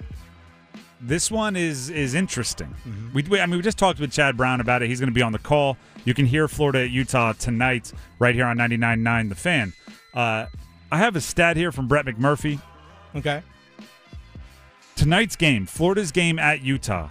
This 1.02 1.30
one 1.30 1.54
is 1.54 1.90
is 1.90 2.14
interesting. 2.14 2.74
We, 3.12 3.24
we- 3.24 3.40
I 3.40 3.44
mean, 3.44 3.56
we 3.56 3.62
just 3.62 3.76
talked 3.76 4.00
with 4.00 4.10
Chad 4.10 4.38
Brown 4.38 4.62
about 4.62 4.80
it. 4.80 4.88
He's 4.88 5.00
going 5.00 5.10
to 5.10 5.14
be 5.14 5.20
on 5.20 5.32
the 5.32 5.38
call. 5.38 5.76
You 6.06 6.14
can 6.14 6.24
hear 6.24 6.48
Florida 6.48 6.84
at 6.84 6.90
Utah 6.90 7.34
tonight, 7.34 7.92
right 8.18 8.34
here 8.34 8.46
on 8.46 8.56
99.9 8.56 9.28
The 9.28 9.34
Fan. 9.34 9.74
Uh, 10.14 10.46
I 10.94 10.98
have 10.98 11.16
a 11.16 11.20
stat 11.20 11.56
here 11.56 11.72
from 11.72 11.88
Brett 11.88 12.06
McMurphy. 12.06 12.60
Okay. 13.16 13.42
Tonight's 14.94 15.34
game, 15.34 15.66
Florida's 15.66 16.12
game 16.12 16.38
at 16.38 16.62
Utah, 16.62 17.08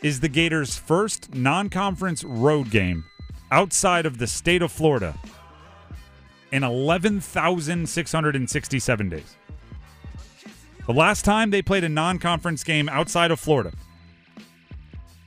is 0.00 0.20
the 0.20 0.28
Gators' 0.28 0.76
first 0.76 1.34
non-conference 1.34 2.22
road 2.22 2.70
game 2.70 3.04
outside 3.50 4.06
of 4.06 4.18
the 4.18 4.28
state 4.28 4.62
of 4.62 4.70
Florida 4.70 5.18
in 6.52 6.62
11,667 6.62 9.08
days. 9.08 9.36
The 10.86 10.92
last 10.92 11.24
time 11.24 11.50
they 11.50 11.62
played 11.62 11.82
a 11.82 11.88
non-conference 11.88 12.62
game 12.62 12.88
outside 12.88 13.32
of 13.32 13.40
Florida, 13.40 13.72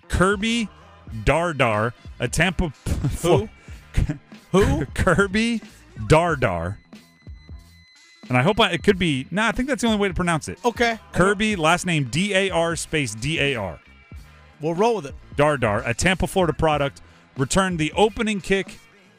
Kirby 0.07 0.69
Dardar, 1.25 1.91
a 2.21 2.29
Tampa 2.29 2.69
Who? 3.23 3.49
Who? 4.53 4.85
Kirby 4.85 5.61
Dardar. 6.07 6.77
And 8.29 8.37
I 8.37 8.43
hope 8.43 8.59
I, 8.59 8.71
it 8.71 8.83
could 8.83 8.99
be. 8.99 9.25
Nah, 9.31 9.47
I 9.47 9.51
think 9.51 9.67
that's 9.67 9.81
the 9.81 9.87
only 9.87 9.99
way 9.99 10.07
to 10.07 10.13
pronounce 10.13 10.47
it. 10.47 10.59
Okay. 10.63 10.99
Kirby, 11.13 11.55
last 11.55 11.85
name 11.85 12.05
D 12.05 12.33
A 12.35 12.49
R 12.51 12.75
space 12.75 13.15
D 13.15 13.39
A 13.39 13.55
R. 13.55 13.79
We'll 14.61 14.75
roll 14.75 14.97
with 14.97 15.07
it. 15.07 15.15
Dardar, 15.35 15.81
a 15.87 15.93
Tampa, 15.93 16.27
Florida 16.27 16.53
product, 16.53 17.01
returned 17.37 17.79
the 17.79 17.91
opening 17.93 18.39
kick 18.41 18.77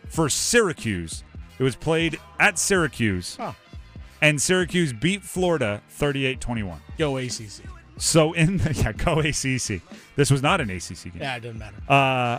for 0.08 0.28
Syracuse. 0.28 1.24
It 1.58 1.62
was 1.62 1.76
played 1.76 2.18
at 2.38 2.58
Syracuse, 2.58 3.36
Huh. 3.36 3.52
and 4.22 4.40
Syracuse 4.40 4.92
beat 4.92 5.22
Florida 5.22 5.82
38 5.88 6.40
21. 6.40 6.80
Go 6.98 7.16
ACC. 7.16 7.64
So 7.96 8.32
in 8.32 8.58
the, 8.58 8.72
yeah, 8.74 8.92
go 8.92 9.18
ACC. 9.20 9.82
This 10.16 10.30
was 10.30 10.40
not 10.42 10.60
an 10.60 10.70
ACC 10.70 11.04
game. 11.04 11.12
Yeah, 11.20 11.36
it 11.36 11.40
doesn't 11.40 11.58
matter. 11.58 11.76
Uh, 11.88 12.38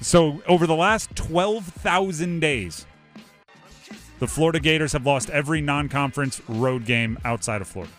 so 0.00 0.42
over 0.46 0.66
the 0.66 0.74
last 0.76 1.14
12,000 1.16 2.40
days, 2.40 2.86
the 4.22 4.28
Florida 4.28 4.60
Gators 4.60 4.92
have 4.92 5.04
lost 5.04 5.30
every 5.30 5.60
non-conference 5.60 6.40
road 6.46 6.84
game 6.84 7.18
outside 7.24 7.60
of 7.60 7.66
Florida. 7.66 7.92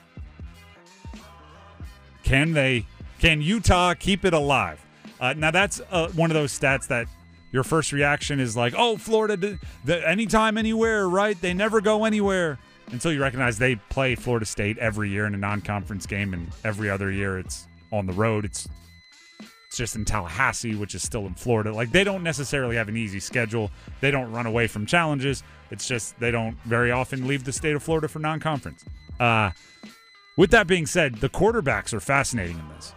Can 2.24 2.54
they? 2.54 2.86
Can 3.20 3.42
Utah 3.42 3.94
keep 3.94 4.24
it 4.24 4.34
alive? 4.34 4.80
Uh, 5.20 5.34
now 5.34 5.52
that's 5.52 5.82
uh, 5.92 6.08
one 6.12 6.32
of 6.32 6.36
those 6.36 6.58
stats 6.58 6.88
that 6.88 7.08
your 7.52 7.66
first 7.66 7.92
reaction 7.92 8.40
is 8.40 8.56
like, 8.56 8.74
"Oh, 8.78 8.96
Florida, 8.96 9.60
the, 9.84 10.10
anytime, 10.10 10.58
anywhere, 10.58 11.10
right? 11.10 11.40
They 11.42 11.54
never 11.54 11.82
go 11.82 12.06
anywhere." 12.06 12.58
Until 12.94 13.12
you 13.12 13.22
recognize 13.22 13.58
they 13.58 13.76
play 13.76 14.16
Florida 14.16 14.46
State 14.46 14.78
every 14.78 15.10
year 15.10 15.26
in 15.26 15.34
a 15.34 15.38
non-conference 15.38 16.06
game, 16.06 16.34
and 16.34 16.48
every 16.64 16.90
other 16.90 17.12
year 17.12 17.38
it's 17.38 17.68
on 17.92 18.06
the 18.06 18.14
road. 18.14 18.46
It's 18.46 18.70
it's 19.74 19.80
just 19.80 19.96
in 19.96 20.06
Tallahassee, 20.06 20.76
which 20.76 20.94
is 20.94 21.02
still 21.02 21.26
in 21.26 21.34
Florida. 21.34 21.74
Like 21.74 21.92
they 21.92 22.04
don't 22.04 22.22
necessarily 22.22 22.76
have 22.76 22.90
an 22.90 22.96
easy 22.96 23.20
schedule. 23.20 23.72
They 24.02 24.12
don't 24.12 24.32
run 24.32 24.46
away 24.46 24.68
from 24.68 24.86
challenges. 24.86 25.42
It's 25.72 25.88
just 25.88 26.20
they 26.20 26.30
don't 26.30 26.56
very 26.66 26.92
often 26.92 27.28
leave 27.28 27.44
the 27.44 27.52
state 27.52 27.76
of 27.76 27.82
Florida 27.82 28.08
for 28.08 28.20
non-conference. 28.20 28.86
Uh, 29.20 29.50
with 30.38 30.52
that 30.52 30.68
being 30.68 30.86
said, 30.86 31.16
the 31.16 31.30
quarterbacks 31.30 31.92
are 31.92 32.00
fascinating 32.00 32.60
in 32.60 32.70
this. 32.76 32.94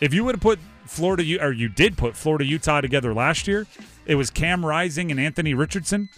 If 0.00 0.12
you 0.12 0.24
would 0.24 0.34
have 0.34 0.42
put 0.42 0.58
Florida, 0.86 1.22
or 1.40 1.52
you 1.52 1.68
did 1.68 1.96
put 1.96 2.16
Florida 2.16 2.44
Utah 2.44 2.80
together 2.80 3.14
last 3.14 3.46
year, 3.46 3.64
it 4.06 4.16
was 4.16 4.28
Cam 4.28 4.66
Rising 4.66 5.12
and 5.12 5.20
Anthony 5.20 5.54
Richardson. 5.54 6.08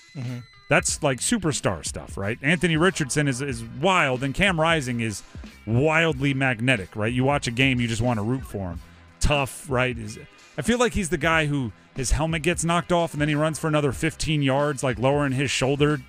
That's 0.70 1.02
like 1.02 1.18
superstar 1.18 1.84
stuff, 1.84 2.16
right? 2.16 2.38
Anthony 2.40 2.78
Richardson 2.78 3.28
is, 3.28 3.42
is 3.42 3.62
wild, 3.82 4.22
and 4.22 4.32
Cam 4.32 4.58
Rising 4.58 5.00
is 5.00 5.22
wildly 5.66 6.32
magnetic, 6.32 6.96
right? 6.96 7.12
You 7.12 7.24
watch 7.24 7.46
a 7.46 7.50
game, 7.50 7.80
you 7.80 7.86
just 7.86 8.00
want 8.00 8.16
to 8.16 8.22
root 8.22 8.46
for 8.46 8.70
him. 8.70 8.80
Tough, 9.20 9.68
right? 9.68 9.96
Is 9.96 10.18
I 10.56 10.62
feel 10.62 10.78
like 10.78 10.94
he's 10.94 11.08
the 11.08 11.18
guy 11.18 11.46
who 11.46 11.72
his 11.96 12.12
helmet 12.12 12.42
gets 12.42 12.64
knocked 12.64 12.92
off, 12.92 13.12
and 13.12 13.20
then 13.20 13.28
he 13.28 13.34
runs 13.34 13.58
for 13.58 13.68
another 13.68 13.92
15 13.92 14.42
yards, 14.42 14.82
like 14.82 14.98
lowering 14.98 15.32
his 15.32 15.50
shoulder, 15.50 16.00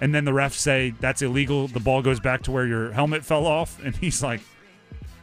and 0.00 0.14
then 0.14 0.24
the 0.24 0.32
refs 0.32 0.52
say 0.52 0.94
that's 1.00 1.22
illegal. 1.22 1.68
The 1.68 1.80
ball 1.80 2.02
goes 2.02 2.20
back 2.20 2.42
to 2.42 2.50
where 2.50 2.66
your 2.66 2.92
helmet 2.92 3.24
fell 3.24 3.46
off, 3.46 3.78
and 3.84 3.96
he's 3.96 4.22
like, 4.22 4.40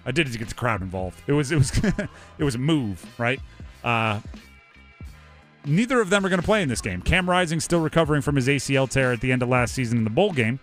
"I 0.06 0.12
did 0.12 0.28
it 0.28 0.32
to 0.32 0.40
get 0.40 0.50
the 0.50 0.56
crowd 0.56 0.82
involved." 0.82 1.22
It 1.28 1.34
was 1.34 1.51
it 1.51 1.58
was 1.58 1.72
it 2.38 2.44
was 2.44 2.56
a 2.56 2.60
move, 2.60 3.06
right? 3.18 3.40
Uh, 3.84 4.20
neither 5.66 6.01
of 6.01 6.10
them 6.10 6.25
are 6.25 6.30
going 6.30 6.42
to 6.42 6.46
play 6.46 6.62
in 6.62 6.70
this 6.70 6.82
game. 6.82 7.01
Cam 7.01 7.30
Rising 7.30 7.60
still 7.60 7.80
recovering 7.80 8.22
from 8.22 8.36
his 8.36 8.48
ACL 8.48 8.90
tear 8.90 9.12
at 9.12 9.22
the 9.22 9.32
end 9.32 9.44
of 9.44 9.50
last 9.50 9.74
season 9.74 10.00
in 10.00 10.04
the 10.04 10.10
bowl 10.10 10.32
game, 10.32 10.60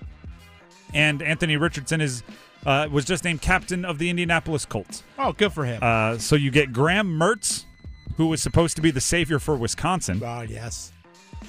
and 0.94 1.22
Anthony 1.22 1.56
Richardson 1.56 2.00
is 2.00 2.22
uh, 2.66 2.88
was 2.90 3.04
just 3.04 3.24
named 3.24 3.40
captain 3.40 3.84
of 3.84 3.98
the 3.98 4.10
Indianapolis 4.10 4.64
Colts. 4.64 5.02
Oh, 5.18 5.32
good 5.32 5.52
for 5.52 5.64
him. 5.64 5.80
Uh, 5.82 6.18
so 6.18 6.36
you 6.36 6.50
get 6.50 6.72
Graham 6.72 7.18
Mertz, 7.18 7.64
who 8.16 8.26
was 8.26 8.42
supposed 8.42 8.76
to 8.76 8.82
be 8.82 8.90
the 8.90 9.00
savior 9.00 9.38
for 9.38 9.56
Wisconsin, 9.56 10.20
oh, 10.24 10.42
yes. 10.42 10.92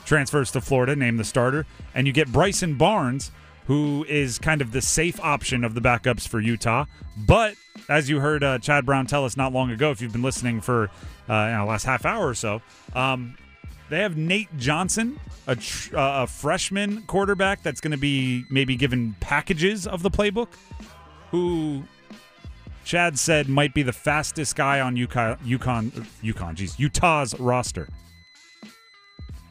transfers 0.05 0.51
to 0.51 0.61
Florida, 0.61 0.95
named 0.95 1.19
the 1.19 1.23
starter, 1.23 1.65
and 1.95 2.07
you 2.07 2.13
get 2.13 2.31
Bryson 2.31 2.75
Barnes, 2.75 3.31
who 3.65 4.05
is 4.09 4.39
kind 4.39 4.61
of 4.61 4.71
the 4.71 4.81
safe 4.81 5.19
option 5.19 5.63
of 5.63 5.75
the 5.75 5.81
backups 5.81 6.27
for 6.27 6.39
Utah. 6.39 6.85
But 7.17 7.55
as 7.87 8.09
you 8.09 8.19
heard 8.19 8.43
uh, 8.43 8.59
Chad 8.59 8.85
Brown 8.85 9.05
tell 9.05 9.25
us 9.25 9.37
not 9.37 9.53
long 9.53 9.71
ago, 9.71 9.91
if 9.91 10.01
you've 10.01 10.11
been 10.11 10.23
listening 10.23 10.61
for 10.61 10.89
uh, 11.29 11.47
you 11.51 11.57
know, 11.57 11.65
last 11.67 11.85
half 11.85 12.05
hour 12.05 12.27
or 12.27 12.33
so, 12.33 12.61
um, 12.95 13.35
they 13.89 13.99
have 13.99 14.17
Nate 14.17 14.55
Johnson, 14.57 15.19
a, 15.47 15.55
tr- 15.55 15.97
uh, 15.97 16.23
a 16.23 16.27
freshman 16.27 17.01
quarterback 17.03 17.63
that's 17.63 17.81
going 17.81 17.91
to 17.91 17.97
be 17.97 18.45
maybe 18.49 18.75
given 18.75 19.15
packages 19.19 19.87
of 19.87 20.03
the 20.03 20.11
playbook, 20.11 20.49
who 21.31 21.83
Chad 22.85 23.17
said 23.19 23.49
might 23.49 23.73
be 23.73 23.83
the 23.83 23.93
fastest 23.93 24.55
guy 24.55 24.79
on 24.79 24.95
UConn, 24.95 25.37
UConn, 25.39 25.91
UConn, 26.23 26.55
geez, 26.55 26.79
Utah's 26.79 27.39
roster. 27.39 27.87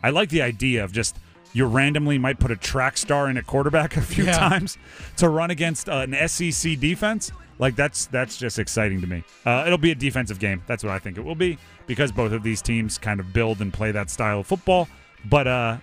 I 0.03 0.11
like 0.11 0.29
the 0.31 0.43
idea 0.43 0.85
of 0.85 0.93
just 0.93 1.17
you 1.53 1.65
randomly 1.67 2.19
might 2.19 2.39
put 2.39 2.51
a 2.51 2.57
track 2.57 2.97
star 2.97 3.29
in 3.31 3.37
a 3.37 3.43
quarterback 3.43 3.97
a 3.97 4.01
few 4.03 4.25
Yeah. 4.25 4.39
times 4.39 4.79
to 5.17 5.29
run 5.29 5.51
against 5.51 5.89
uh, 5.89 6.07
an 6.09 6.29
SEC 6.29 6.79
defense. 6.79 7.33
Like 7.59 7.75
that's 7.75 8.07
that's 8.07 8.37
just 8.37 8.59
exciting 8.61 9.01
to 9.01 9.07
me. 9.09 9.25
Uh, 9.45 9.65
it'll 9.67 9.79
be 9.79 9.91
a 9.91 9.95
defensive 9.95 10.39
game. 10.39 10.63
That's 10.67 10.85
what 10.85 10.93
I 10.93 10.99
think 11.01 11.19
it 11.19 11.25
will 11.25 11.35
be 11.35 11.59
because 11.87 12.13
both 12.13 12.31
of 12.33 12.43
these 12.45 12.63
teams 12.63 12.99
kind 12.99 13.19
of 13.19 13.33
build 13.33 13.61
and 13.61 13.73
play 13.73 13.91
that 13.93 14.11
style 14.11 14.41
of 14.41 14.47
football. 14.47 14.89
But 15.29 15.49
uh, 15.49 15.79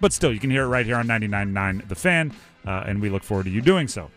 but 0.00 0.14
still, 0.14 0.32
you 0.32 0.40
can 0.40 0.50
hear 0.50 0.62
it 0.62 0.68
right 0.68 0.86
here 0.86 0.96
on 0.96 1.06
99.9 1.06 1.88
The 1.88 1.94
Fan, 1.94 2.32
uh, 2.66 2.84
and 2.86 3.02
we 3.02 3.10
look 3.10 3.22
forward 3.22 3.44
to 3.44 3.50
you 3.50 3.60
doing 3.60 3.86
so. 3.86 4.10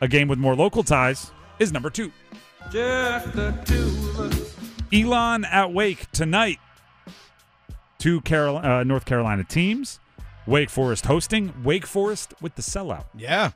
A 0.00 0.08
game 0.08 0.28
with 0.28 0.38
more 0.38 0.54
local 0.56 0.82
ties 0.82 1.30
is 1.58 1.72
number 1.72 1.90
two. 1.90 2.10
Just 2.70 3.32
the 3.32 3.52
two 3.64 3.88
of 4.10 4.20
us. 4.20 4.56
Elon 4.92 5.44
at 5.44 5.72
Wake 5.72 6.10
tonight. 6.12 6.58
Two 7.98 8.20
Carol- 8.22 8.58
uh, 8.58 8.82
North 8.82 9.04
Carolina 9.04 9.44
teams. 9.44 10.00
Wake 10.46 10.70
Forest 10.70 11.06
hosting. 11.06 11.52
Wake 11.62 11.86
Forest 11.86 12.34
with 12.40 12.54
the 12.54 12.62
sellout. 12.62 13.04
Yeah. 13.14 13.50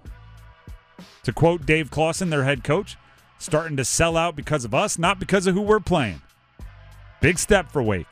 To 1.23 1.33
quote 1.33 1.65
Dave 1.65 1.91
Clawson, 1.91 2.31
their 2.31 2.45
head 2.45 2.63
coach, 2.63 2.97
starting 3.39 3.77
to 3.79 3.85
sell 3.85 4.17
out 4.17 4.37
because 4.37 4.65
of 4.65 4.75
us, 4.75 4.99
not 4.99 5.19
because 5.19 5.47
of 5.47 5.55
who 5.55 5.63
we're 5.63 5.81
playing. 5.81 6.21
Big 7.21 7.39
step 7.39 7.71
for 7.73 7.83
Wake. 7.83 8.07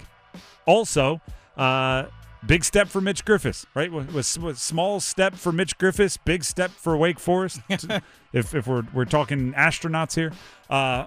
Also, 0.66 1.20
uh, 1.56 2.04
big 2.46 2.64
step 2.64 2.88
for 2.88 3.00
Mitch 3.00 3.24
Griffis, 3.24 3.66
right? 3.74 3.90
Was, 3.90 4.38
was, 4.38 4.60
small 4.60 5.00
step 5.00 5.34
for 5.34 5.52
Mitch 5.52 5.78
Griffis, 5.78 6.18
big 6.24 6.44
step 6.44 6.70
for 6.70 6.96
Wake 6.96 7.20
Forest. 7.20 7.60
if 8.32 8.54
if 8.54 8.66
we're 8.66 8.84
we're 8.92 9.04
talking 9.04 9.52
astronauts 9.52 10.14
here, 10.14 10.32
uh, 10.70 11.06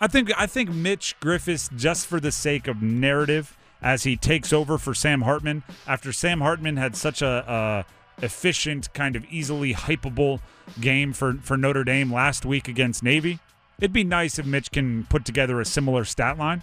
I 0.00 0.06
think 0.06 0.30
I 0.36 0.46
think 0.46 0.70
Mitch 0.70 1.16
Griffis, 1.20 1.74
just 1.76 2.06
for 2.06 2.20
the 2.20 2.32
sake 2.32 2.68
of 2.68 2.82
narrative, 2.82 3.56
as 3.80 4.04
he 4.04 4.16
takes 4.16 4.52
over 4.52 4.78
for 4.78 4.94
Sam 4.94 5.22
Hartman 5.22 5.62
after 5.86 6.12
Sam 6.12 6.40
Hartman 6.40 6.76
had 6.76 6.96
such 6.96 7.22
a, 7.22 7.84
a 8.20 8.24
efficient, 8.24 8.92
kind 8.94 9.16
of 9.16 9.24
easily 9.30 9.74
hypeable 9.74 10.40
game 10.80 11.12
for 11.12 11.34
for 11.34 11.56
Notre 11.56 11.84
Dame 11.84 12.12
last 12.12 12.44
week 12.44 12.68
against 12.68 13.02
Navy. 13.02 13.38
It'd 13.78 13.92
be 13.92 14.04
nice 14.04 14.38
if 14.38 14.46
Mitch 14.46 14.70
can 14.70 15.04
put 15.04 15.24
together 15.24 15.60
a 15.60 15.64
similar 15.64 16.04
stat 16.04 16.38
line. 16.38 16.62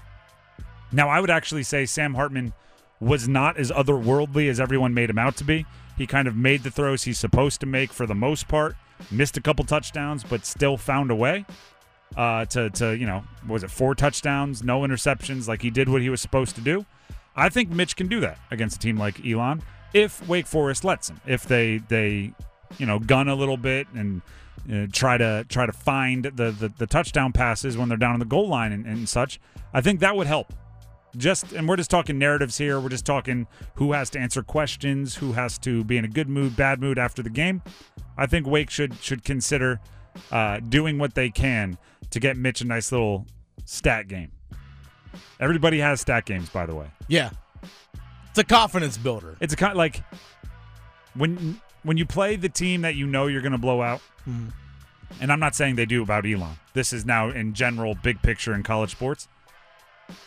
Now, 0.91 1.09
I 1.09 1.19
would 1.19 1.29
actually 1.29 1.63
say 1.63 1.85
Sam 1.85 2.13
Hartman 2.15 2.53
was 2.99 3.27
not 3.27 3.57
as 3.57 3.71
otherworldly 3.71 4.49
as 4.49 4.59
everyone 4.59 4.93
made 4.93 5.09
him 5.09 5.17
out 5.17 5.35
to 5.37 5.43
be. 5.43 5.65
He 5.97 6.07
kind 6.07 6.27
of 6.27 6.35
made 6.35 6.63
the 6.63 6.71
throws 6.71 7.03
he's 7.03 7.19
supposed 7.19 7.59
to 7.61 7.65
make 7.65 7.91
for 7.91 8.05
the 8.05 8.15
most 8.15 8.47
part, 8.47 8.75
missed 9.11 9.37
a 9.37 9.41
couple 9.41 9.65
touchdowns, 9.65 10.23
but 10.23 10.45
still 10.45 10.77
found 10.77 11.11
a 11.11 11.15
way 11.15 11.45
uh, 12.15 12.45
to, 12.45 12.69
to, 12.71 12.97
you 12.97 13.05
know, 13.05 13.23
was 13.47 13.63
it 13.63 13.71
four 13.71 13.95
touchdowns, 13.95 14.63
no 14.63 14.81
interceptions, 14.81 15.47
like 15.47 15.61
he 15.61 15.69
did 15.69 15.89
what 15.89 16.01
he 16.01 16.09
was 16.09 16.21
supposed 16.21 16.55
to 16.55 16.61
do. 16.61 16.85
I 17.35 17.49
think 17.49 17.69
Mitch 17.69 17.95
can 17.95 18.07
do 18.07 18.19
that 18.21 18.37
against 18.51 18.77
a 18.77 18.79
team 18.79 18.97
like 18.97 19.25
Elon 19.25 19.61
if 19.93 20.27
Wake 20.27 20.47
Forest 20.47 20.83
lets 20.83 21.09
him. 21.09 21.21
If 21.25 21.45
they, 21.45 21.77
they 21.87 22.33
you 22.77 22.85
know, 22.85 22.99
gun 22.99 23.27
a 23.27 23.35
little 23.35 23.57
bit 23.57 23.87
and 23.93 24.21
uh, 24.71 24.87
try 24.91 25.17
to 25.17 25.45
try 25.49 25.65
to 25.65 25.71
find 25.71 26.25
the, 26.25 26.51
the, 26.51 26.71
the 26.77 26.87
touchdown 26.87 27.31
passes 27.31 27.77
when 27.77 27.89
they're 27.89 27.97
down 27.97 28.13
on 28.13 28.19
the 28.19 28.25
goal 28.25 28.47
line 28.47 28.71
and, 28.71 28.85
and 28.85 29.07
such. 29.07 29.39
I 29.73 29.81
think 29.81 29.99
that 30.01 30.15
would 30.15 30.27
help 30.27 30.53
just 31.17 31.53
and 31.53 31.67
we're 31.67 31.75
just 31.75 31.89
talking 31.89 32.17
narratives 32.17 32.57
here. 32.57 32.79
We're 32.79 32.89
just 32.89 33.05
talking 33.05 33.47
who 33.75 33.93
has 33.93 34.09
to 34.11 34.19
answer 34.19 34.43
questions, 34.43 35.15
who 35.15 35.33
has 35.33 35.57
to 35.59 35.83
be 35.83 35.97
in 35.97 36.05
a 36.05 36.07
good 36.07 36.29
mood, 36.29 36.55
bad 36.55 36.79
mood 36.79 36.99
after 36.99 37.23
the 37.23 37.29
game. 37.29 37.61
I 38.17 38.25
think 38.25 38.45
Wake 38.45 38.69
should 38.69 38.95
should 39.01 39.23
consider 39.23 39.79
uh, 40.31 40.59
doing 40.59 40.97
what 40.97 41.15
they 41.15 41.29
can 41.29 41.77
to 42.11 42.19
get 42.19 42.37
Mitch 42.37 42.61
a 42.61 42.65
nice 42.65 42.91
little 42.91 43.25
stat 43.65 44.07
game. 44.07 44.31
Everybody 45.39 45.79
has 45.79 46.01
stat 46.01 46.25
games, 46.25 46.49
by 46.49 46.65
the 46.65 46.75
way. 46.75 46.87
Yeah, 47.07 47.31
it's 48.29 48.39
a 48.39 48.43
confidence 48.43 48.97
builder. 48.97 49.35
It's 49.39 49.53
a 49.53 49.57
kind 49.57 49.77
like 49.77 50.03
when 51.15 51.59
when 51.83 51.97
you 51.97 52.05
play 52.05 52.35
the 52.35 52.49
team 52.49 52.81
that 52.81 52.95
you 52.95 53.07
know 53.07 53.27
you're 53.27 53.41
going 53.41 53.53
to 53.53 53.57
blow 53.57 53.81
out. 53.81 54.01
Mhm. 54.27 54.51
And 55.21 55.31
I'm 55.31 55.39
not 55.39 55.55
saying 55.55 55.75
they 55.75 55.87
do 55.87 56.03
about 56.03 56.25
Elon. 56.27 56.57
This 56.73 56.93
is 56.93 57.03
now 57.03 57.29
in 57.29 57.53
general, 57.53 57.95
big 57.95 58.21
picture 58.21 58.53
in 58.53 58.61
college 58.61 58.91
sports 58.91 59.27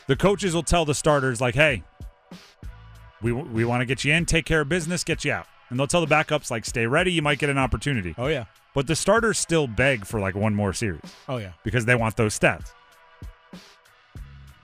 the 0.07 0.17
coaches 0.17 0.55
will 0.55 0.63
tell 0.63 0.85
the 0.85 0.95
starters 0.95 1.41
like, 1.41 1.55
"Hey, 1.55 1.83
we 3.21 3.33
we 3.33 3.65
want 3.65 3.81
to 3.81 3.87
get 3.87 4.05
you 4.05 4.13
in, 4.13 4.27
take 4.27 4.45
care 4.45 4.61
of 4.63 4.69
business, 4.69 5.05
get 5.05 5.25
you 5.25 5.33
out." 5.33 5.47
And 5.71 5.79
they'll 5.79 5.87
tell 5.87 6.05
the 6.05 6.15
backups 6.15 6.51
like, 6.51 6.65
"Stay 6.65 6.87
ready, 6.87 7.13
you 7.13 7.23
might 7.23 7.39
get 7.39 7.51
an 7.51 7.59
opportunity." 7.59 8.15
Oh 8.19 8.27
yeah. 8.27 8.45
But 8.75 8.87
the 8.87 8.97
starters 8.97 9.39
still 9.39 9.67
beg 9.67 10.07
for 10.07 10.19
like 10.21 10.35
one 10.35 10.55
more 10.55 10.73
series 10.73 11.03
Oh 11.29 11.37
yeah. 11.37 11.53
because 11.63 11.85
they 11.85 11.95
want 11.95 12.17
those 12.17 12.39
stats. 12.39 12.73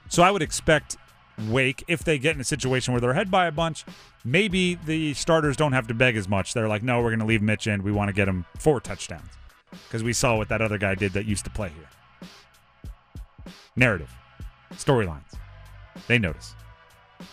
So 0.09 0.23
I 0.23 0.31
would 0.31 0.41
expect 0.43 0.97
Wake 1.49 1.85
if 1.89 2.03
they 2.05 2.19
get 2.19 2.35
in 2.35 2.41
a 2.41 2.45
situation 2.45 2.93
where 2.95 3.01
they're 3.01 3.11
ahead 3.11 3.31
by 3.31 3.47
a 3.47 3.53
bunch, 3.53 3.85
maybe 4.25 4.75
the 4.87 5.13
starters 5.15 5.57
don't 5.57 5.73
have 5.73 5.87
to 5.89 5.95
beg 5.95 6.17
as 6.17 6.27
much. 6.29 6.55
They're 6.55 6.69
like, 6.69 6.83
"No, 6.83 7.01
we're 7.03 7.11
going 7.11 7.21
to 7.21 7.27
leave 7.27 7.43
Mitch 7.43 7.67
in. 7.67 7.83
We 7.83 7.93
want 7.93 8.09
to 8.09 8.13
get 8.15 8.29
him 8.29 8.45
four 8.59 8.81
touchdowns." 8.81 9.29
Because 9.71 10.03
we 10.03 10.13
saw 10.15 10.37
what 10.37 10.49
that 10.49 10.63
other 10.63 10.79
guy 10.79 10.95
did 10.95 11.13
that 11.13 11.27
used 11.27 11.45
to 11.45 11.51
play 11.51 11.69
here. 11.69 13.59
Narrative 13.77 14.11
storylines. 14.75 15.35
They 16.07 16.19
notice. 16.19 16.55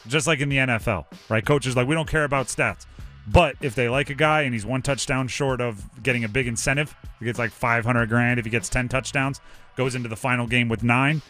Just 0.08 0.27
like 0.27 0.39
in 0.39 0.50
the 0.50 0.58
NFL, 0.58 1.06
right? 1.30 1.46
Coaches 1.46 1.75
like 1.75 1.88
we 1.88 1.96
don't 1.96 2.10
care 2.10 2.24
about 2.24 2.48
stats. 2.48 2.86
But 3.27 3.56
if 3.62 3.74
they 3.75 3.89
like 3.89 4.10
a 4.10 4.15
guy 4.15 4.42
and 4.42 4.54
he's 4.54 4.65
one 4.65 4.82
touchdown 4.82 5.27
short 5.27 5.60
of 5.62 5.84
getting 6.04 6.24
a 6.24 6.27
big 6.27 6.48
incentive, 6.48 6.96
he 7.20 7.25
gets 7.25 7.39
like 7.39 7.51
500 7.51 8.08
grand 8.08 8.39
if 8.39 8.46
he 8.46 8.51
gets 8.51 8.70
10 8.70 8.88
touchdowns, 8.88 9.42
goes 9.75 9.96
into 9.96 10.10
the 10.10 10.15
final 10.15 10.46
game 10.46 10.70
with 10.70 10.84
9. 10.84 11.22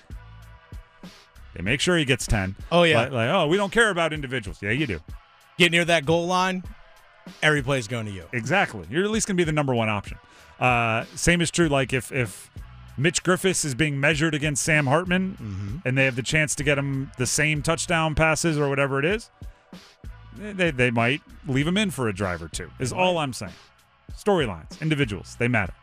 They 1.56 1.62
make 1.62 1.80
sure 1.80 1.98
he 1.98 2.04
gets 2.04 2.28
10. 2.28 2.56
Oh, 2.72 2.84
yeah. 2.84 3.02
Like, 3.04 3.12
like, 3.12 3.30
oh, 3.30 3.48
we 3.48 3.56
don't 3.56 3.72
care 3.72 3.90
about 3.90 4.12
individuals. 4.12 4.62
Yeah, 4.62 4.72
you 4.72 4.86
do. 4.86 5.00
Get 5.58 5.72
near 5.72 5.86
that 5.86 6.06
goal 6.06 6.28
line, 6.28 6.64
every 7.42 7.62
play's 7.64 7.88
going 7.88 8.08
to 8.08 8.12
you. 8.12 8.26
Exactly. 8.34 8.86
You're 8.90 9.06
at 9.06 9.12
least 9.12 9.26
going 9.26 9.38
to 9.38 9.40
be 9.40 9.46
the 9.46 9.54
number 9.54 9.74
one 9.74 9.88
option. 9.88 10.18
Uh, 10.60 11.06
same 11.16 11.40
is 11.40 11.52
true. 11.52 11.68
Like 11.68 11.94
if 11.94 12.12
if 12.12 12.50
Mitch 12.98 13.24
Griffis 13.24 13.66
is 13.66 13.76
being 13.76 14.00
measured 14.00 14.34
against 14.34 14.64
Sam 14.64 14.88
Hartman, 14.88 15.32
mm-hmm. 15.34 15.78
and 15.88 15.98
they 15.98 16.06
have 16.06 16.16
the 16.16 16.24
chance 16.24 16.56
to 16.56 16.64
get 16.64 16.78
him 16.78 17.12
the 17.18 17.28
same 17.28 17.62
touchdown 17.62 18.16
passes 18.16 18.58
or 18.58 18.70
whatever 18.70 19.00
it 19.00 19.06
is, 19.06 19.30
they 20.38 20.72
they 20.72 20.92
might 20.92 21.22
leave 21.48 21.68
him 21.68 21.78
in 21.78 21.92
for 21.92 22.08
a 22.08 22.14
drive 22.14 22.42
or 22.42 22.48
two. 22.48 22.70
Is 22.80 22.94
all 22.94 23.18
I'm 23.18 23.34
saying. 23.34 23.54
Storylines, 24.14 24.82
individuals, 24.82 25.36
they 25.40 25.48
matter. 25.48 25.74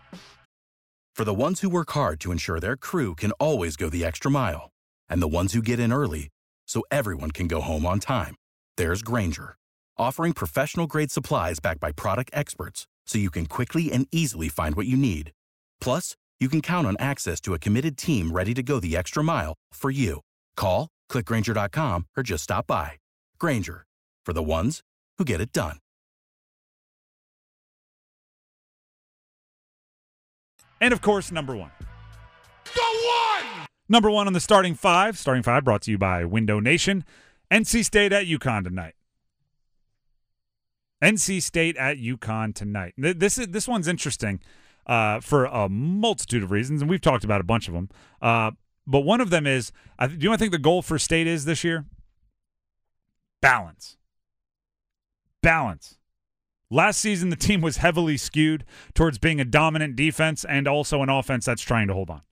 For 1.15 1.25
the 1.25 1.35
ones 1.35 1.61
who 1.61 1.69
work 1.69 1.91
hard 1.91 2.21
to 2.21 2.33
ensure 2.33 2.59
their 2.59 2.77
crew 2.77 3.15
can 3.15 3.33
always 3.33 3.77
go 3.77 3.91
the 3.91 4.05
extra 4.05 4.31
mile, 4.31 4.71
and 5.09 5.21
the 5.21 5.29
ones 5.29 5.53
who 5.53 5.61
get 5.61 5.79
in 5.79 5.93
early 5.93 6.31
so 6.67 6.83
everyone 6.91 7.31
can 7.31 7.49
go 7.49 7.61
home 7.61 7.85
on 7.85 8.01
time, 8.01 8.35
there's 8.79 9.03
Grainger, 9.03 9.57
offering 9.99 10.33
professional 10.33 10.87
grade 10.87 11.11
supplies 11.11 11.61
backed 11.61 11.81
by 11.81 11.93
product 11.93 12.31
experts 12.33 12.87
so 13.05 13.19
you 13.19 13.31
can 13.31 13.45
quickly 13.45 13.93
and 13.93 14.07
easily 14.11 14.49
find 14.49 14.75
what 14.75 14.87
you 14.87 14.97
need. 14.97 15.33
Plus, 15.81 16.17
you 16.43 16.49
can 16.49 16.61
count 16.61 16.87
on 16.87 16.97
access 16.99 17.41
to 17.41 17.55
a 17.55 17.59
committed 17.59 17.97
team 17.97 18.33
ready 18.33 18.53
to 18.53 18.63
go 18.63 18.81
the 18.81 18.97
extra 18.97 19.23
mile 19.23 19.55
for 19.73 19.91
you. 19.91 20.21
Call, 20.57 20.89
clickgrainger.com, 21.09 22.07
or 22.17 22.25
just 22.25 22.45
stop 22.45 22.67
by. 22.67 22.99
Grainger, 23.39 23.87
for 24.27 24.33
the 24.33 24.43
ones 24.43 24.81
who 25.19 25.25
get 25.25 25.41
it 25.41 25.53
done. 25.53 25.79
And 30.81 30.93
of 30.93 31.01
course, 31.01 31.31
number 31.31 31.55
one. 31.55 31.71
The 32.65 32.81
one! 32.81 33.69
Number 33.89 34.11
one 34.11 34.27
on 34.27 34.33
the 34.33 34.41
starting 34.41 34.75
five. 34.75 35.17
Starting 35.17 35.45
five 35.45 35.63
brought 35.63 35.83
to 35.83 35.93
you 35.93 35.99
by 35.99 36.25
Window 36.25 36.59
Nation. 36.59 37.05
NC 37.53 37.85
State 37.85 38.13
at 38.13 38.27
UConn 38.27 38.65
tonight. 38.65 38.95
NC 41.01 41.41
State 41.41 41.77
at 41.77 41.99
UConn 41.99 42.53
tonight. 42.53 42.95
This 42.97 43.39
is 43.39 43.49
this 43.49 43.69
one's 43.69 43.87
interesting 43.87 44.41
uh, 44.87 45.21
for 45.21 45.45
a 45.45 45.69
multitude 45.69 46.43
of 46.43 46.51
reasons, 46.51 46.81
and 46.81 46.91
we've 46.91 47.01
talked 47.01 47.25
about 47.25 47.41
a 47.41 47.45
bunch 47.45 47.69
of 47.69 47.75
them. 47.75 47.89
Uh, 48.21 48.53
but 48.87 49.01
one 49.01 49.21
of 49.21 49.31
them 49.31 49.47
is, 49.47 49.73
I 49.99 50.07
th- 50.07 50.19
do 50.19 50.25
you 50.25 50.31
know 50.31 50.35
I 50.35 50.37
think 50.37 50.53
the 50.53 50.59
goal 50.59 50.83
for 50.83 50.99
State 50.99 51.27
is 51.27 51.45
this 51.45 51.63
year? 51.63 51.85
Balance. 53.41 53.97
Balance. 55.43 55.99
Last 56.71 57.01
season, 57.01 57.29
the 57.29 57.37
team 57.37 57.61
was 57.61 57.77
heavily 57.77 58.17
skewed 58.17 58.65
towards 58.95 59.19
being 59.19 59.41
a 59.41 59.45
dominant 59.45 59.95
defense 59.95 60.45
and 60.45 60.67
also 60.67 61.03
an 61.03 61.11
offense 61.11 61.45
that's 61.45 61.63
trying 61.63 61.87
to 61.89 61.95
hold 61.95 62.09
on. 62.09 62.23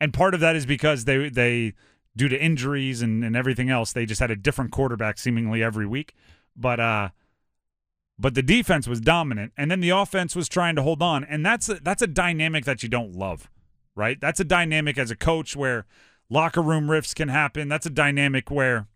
And 0.00 0.12
part 0.12 0.34
of 0.34 0.40
that 0.40 0.56
is 0.56 0.64
because 0.64 1.04
they 1.04 1.28
they 1.28 1.74
due 2.16 2.28
to 2.28 2.42
injuries 2.42 3.02
and, 3.02 3.24
and 3.24 3.36
everything 3.36 3.70
else, 3.70 3.92
they 3.92 4.06
just 4.06 4.20
had 4.20 4.30
a 4.30 4.36
different 4.36 4.70
quarterback 4.70 5.18
seemingly 5.18 5.62
every 5.62 5.86
week. 5.86 6.14
But 6.56 6.80
uh 6.80 7.08
but 8.18 8.34
the 8.34 8.42
defense 8.42 8.86
was 8.86 9.00
dominant 9.00 9.52
and 9.56 9.70
then 9.70 9.80
the 9.80 9.90
offense 9.90 10.36
was 10.36 10.48
trying 10.48 10.76
to 10.76 10.82
hold 10.82 11.02
on. 11.02 11.24
And 11.24 11.44
that's 11.44 11.68
a, 11.68 11.74
that's 11.74 12.02
a 12.02 12.06
dynamic 12.06 12.64
that 12.64 12.82
you 12.82 12.88
don't 12.88 13.12
love 13.14 13.48
right? 13.94 14.20
That's 14.20 14.40
a 14.40 14.44
dynamic 14.44 14.98
as 14.98 15.10
a 15.10 15.16
coach 15.16 15.56
where 15.56 15.86
locker 16.28 16.62
room 16.62 16.90
rifts 16.90 17.14
can 17.14 17.28
happen. 17.28 17.68
That's 17.68 17.86
a 17.86 17.90
dynamic 17.90 18.50
where 18.50 18.86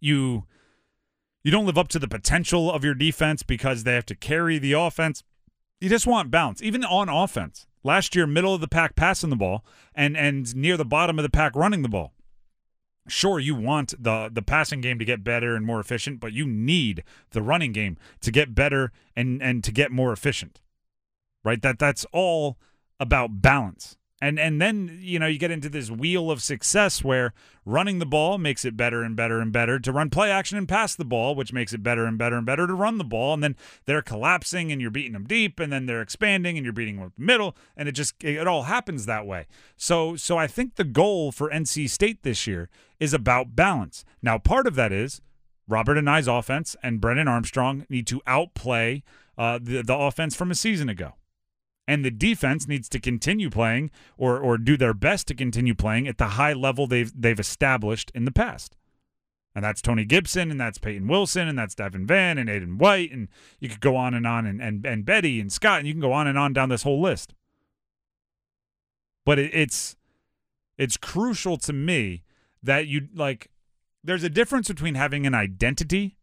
you 0.00 0.44
you 1.44 1.50
don't 1.50 1.66
live 1.66 1.78
up 1.78 1.88
to 1.88 1.98
the 1.98 2.08
potential 2.08 2.70
of 2.70 2.84
your 2.84 2.94
defense 2.94 3.42
because 3.42 3.84
they 3.84 3.94
have 3.94 4.06
to 4.06 4.14
carry 4.14 4.58
the 4.58 4.72
offense. 4.72 5.22
You 5.80 5.88
just 5.88 6.06
want 6.06 6.30
balance 6.30 6.62
even 6.62 6.84
on 6.84 7.08
offense. 7.08 7.66
Last 7.84 8.14
year 8.14 8.26
middle 8.26 8.54
of 8.54 8.60
the 8.60 8.68
pack 8.68 8.96
passing 8.96 9.30
the 9.30 9.36
ball 9.36 9.64
and 9.94 10.16
and 10.16 10.54
near 10.54 10.76
the 10.76 10.84
bottom 10.84 11.18
of 11.18 11.22
the 11.22 11.30
pack 11.30 11.54
running 11.56 11.82
the 11.82 11.88
ball 11.88 12.12
sure 13.08 13.38
you 13.38 13.54
want 13.54 13.94
the 14.02 14.30
the 14.32 14.42
passing 14.42 14.80
game 14.80 14.98
to 14.98 15.04
get 15.04 15.24
better 15.24 15.56
and 15.56 15.66
more 15.66 15.80
efficient 15.80 16.20
but 16.20 16.32
you 16.32 16.46
need 16.46 17.02
the 17.30 17.42
running 17.42 17.72
game 17.72 17.96
to 18.20 18.30
get 18.30 18.54
better 18.54 18.92
and 19.16 19.42
and 19.42 19.64
to 19.64 19.72
get 19.72 19.90
more 19.90 20.12
efficient 20.12 20.60
right? 21.44 21.62
That 21.62 21.78
that's 21.78 22.04
all 22.12 22.58
about 23.00 23.40
balance 23.40 23.96
and 24.20 24.38
and 24.38 24.60
then 24.60 24.98
you 25.00 25.18
know 25.18 25.26
you 25.26 25.38
get 25.38 25.50
into 25.50 25.68
this 25.68 25.90
wheel 25.90 26.30
of 26.30 26.42
success 26.42 27.04
where 27.04 27.32
running 27.64 27.98
the 27.98 28.06
ball 28.06 28.38
makes 28.38 28.64
it 28.64 28.76
better 28.76 29.02
and 29.02 29.14
better 29.14 29.40
and 29.40 29.52
better 29.52 29.78
to 29.78 29.92
run 29.92 30.10
play 30.10 30.30
action 30.30 30.58
and 30.58 30.68
pass 30.68 30.94
the 30.94 31.04
ball 31.04 31.34
which 31.34 31.52
makes 31.52 31.72
it 31.72 31.82
better 31.82 32.04
and 32.04 32.18
better 32.18 32.36
and 32.36 32.46
better 32.46 32.66
to 32.66 32.74
run 32.74 32.98
the 32.98 33.04
ball. 33.04 33.34
And 33.34 33.42
then 33.42 33.56
they're 33.84 34.02
collapsing 34.02 34.72
and 34.72 34.80
you're 34.80 34.90
beating 34.90 35.12
them 35.12 35.24
deep 35.24 35.60
and 35.60 35.72
then 35.72 35.86
they're 35.86 36.02
expanding 36.02 36.56
and 36.56 36.64
you're 36.64 36.72
beating 36.72 36.96
them 36.96 37.12
the 37.16 37.24
middle. 37.24 37.56
And 37.76 37.88
it 37.88 37.92
just 37.92 38.14
it 38.24 38.46
all 38.46 38.64
happens 38.64 39.06
that 39.06 39.26
way. 39.26 39.46
So 39.76 40.16
so 40.16 40.36
I 40.36 40.46
think 40.46 40.74
the 40.74 40.84
goal 40.84 41.30
for 41.30 41.50
NC 41.50 41.88
State 41.90 42.22
this 42.22 42.46
year 42.46 42.68
is 42.98 43.14
about 43.14 43.54
balance. 43.54 44.04
Now 44.22 44.38
part 44.38 44.66
of 44.66 44.74
that 44.74 44.92
is 44.92 45.20
Robert 45.68 45.98
Anae's 45.98 46.26
offense 46.26 46.74
and 46.82 47.00
Brennan 47.00 47.28
Armstrong 47.28 47.86
need 47.88 48.06
to 48.08 48.20
outplay 48.26 49.02
uh, 49.36 49.58
the 49.62 49.82
the 49.82 49.96
offense 49.96 50.34
from 50.34 50.50
a 50.50 50.54
season 50.54 50.88
ago 50.88 51.17
And 51.88 52.04
the 52.04 52.10
defense 52.10 52.68
needs 52.68 52.86
to 52.90 53.00
continue 53.00 53.48
playing 53.48 53.90
or 54.18 54.38
or 54.38 54.58
do 54.58 54.76
their 54.76 54.92
best 54.92 55.26
to 55.28 55.34
continue 55.34 55.74
playing 55.74 56.06
at 56.06 56.18
the 56.18 56.28
high 56.28 56.52
level 56.52 56.86
they've 56.86 57.10
they've 57.18 57.40
established 57.40 58.12
in 58.14 58.26
the 58.26 58.30
past. 58.30 58.76
And 59.54 59.64
that's 59.64 59.80
Tony 59.80 60.04
Gibson, 60.04 60.50
and 60.50 60.60
that's 60.60 60.78
Payton 60.78 61.08
Wilson, 61.08 61.48
and 61.48 61.58
that's 61.58 61.74
Davin 61.74 62.06
Vann 62.06 62.36
and 62.36 62.48
Aydan 62.48 62.76
White, 62.76 63.10
and 63.10 63.28
you 63.58 63.68
could 63.68 63.80
go 63.80 63.96
on 63.96 64.14
and 64.14 64.26
on, 64.26 64.46
and, 64.46 64.62
and, 64.62 64.86
and 64.86 65.04
Betty 65.04 65.40
and 65.40 65.50
Scott, 65.50 65.78
and 65.78 65.88
you 65.88 65.94
can 65.94 66.00
go 66.00 66.12
on 66.12 66.28
and 66.28 66.38
on 66.38 66.52
down 66.52 66.68
this 66.68 66.84
whole 66.84 67.00
list. 67.00 67.34
But 69.24 69.38
it, 69.38 69.50
it's 69.54 69.96
it's 70.76 70.96
crucial 70.96 71.56
to 71.56 71.72
me 71.72 72.22
that 72.62 72.86
you 72.86 73.08
like 73.14 73.50
there's 74.04 74.24
a 74.24 74.30
difference 74.30 74.68
between 74.68 74.94
having 74.94 75.26
an 75.26 75.34
identity 75.34 76.18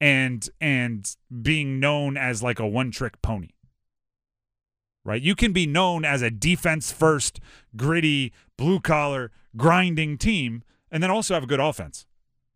and 0.00 0.48
and 0.60 1.14
being 1.42 1.80
known 1.80 2.16
as 2.16 2.42
like 2.42 2.60
a 2.60 2.66
one 2.66 2.90
trick 2.92 3.20
pony 3.20 3.50
right? 5.04 5.20
You 5.20 5.34
can 5.34 5.52
be 5.52 5.66
known 5.66 6.04
as 6.04 6.22
a 6.22 6.30
defense 6.30 6.92
first 6.92 7.40
gritty 7.76 8.32
blue 8.56 8.80
collar 8.80 9.30
grinding 9.56 10.18
team 10.18 10.62
and 10.90 11.02
then 11.02 11.10
also 11.10 11.34
have 11.34 11.42
a 11.42 11.46
good 11.46 11.60
offense. 11.60 12.06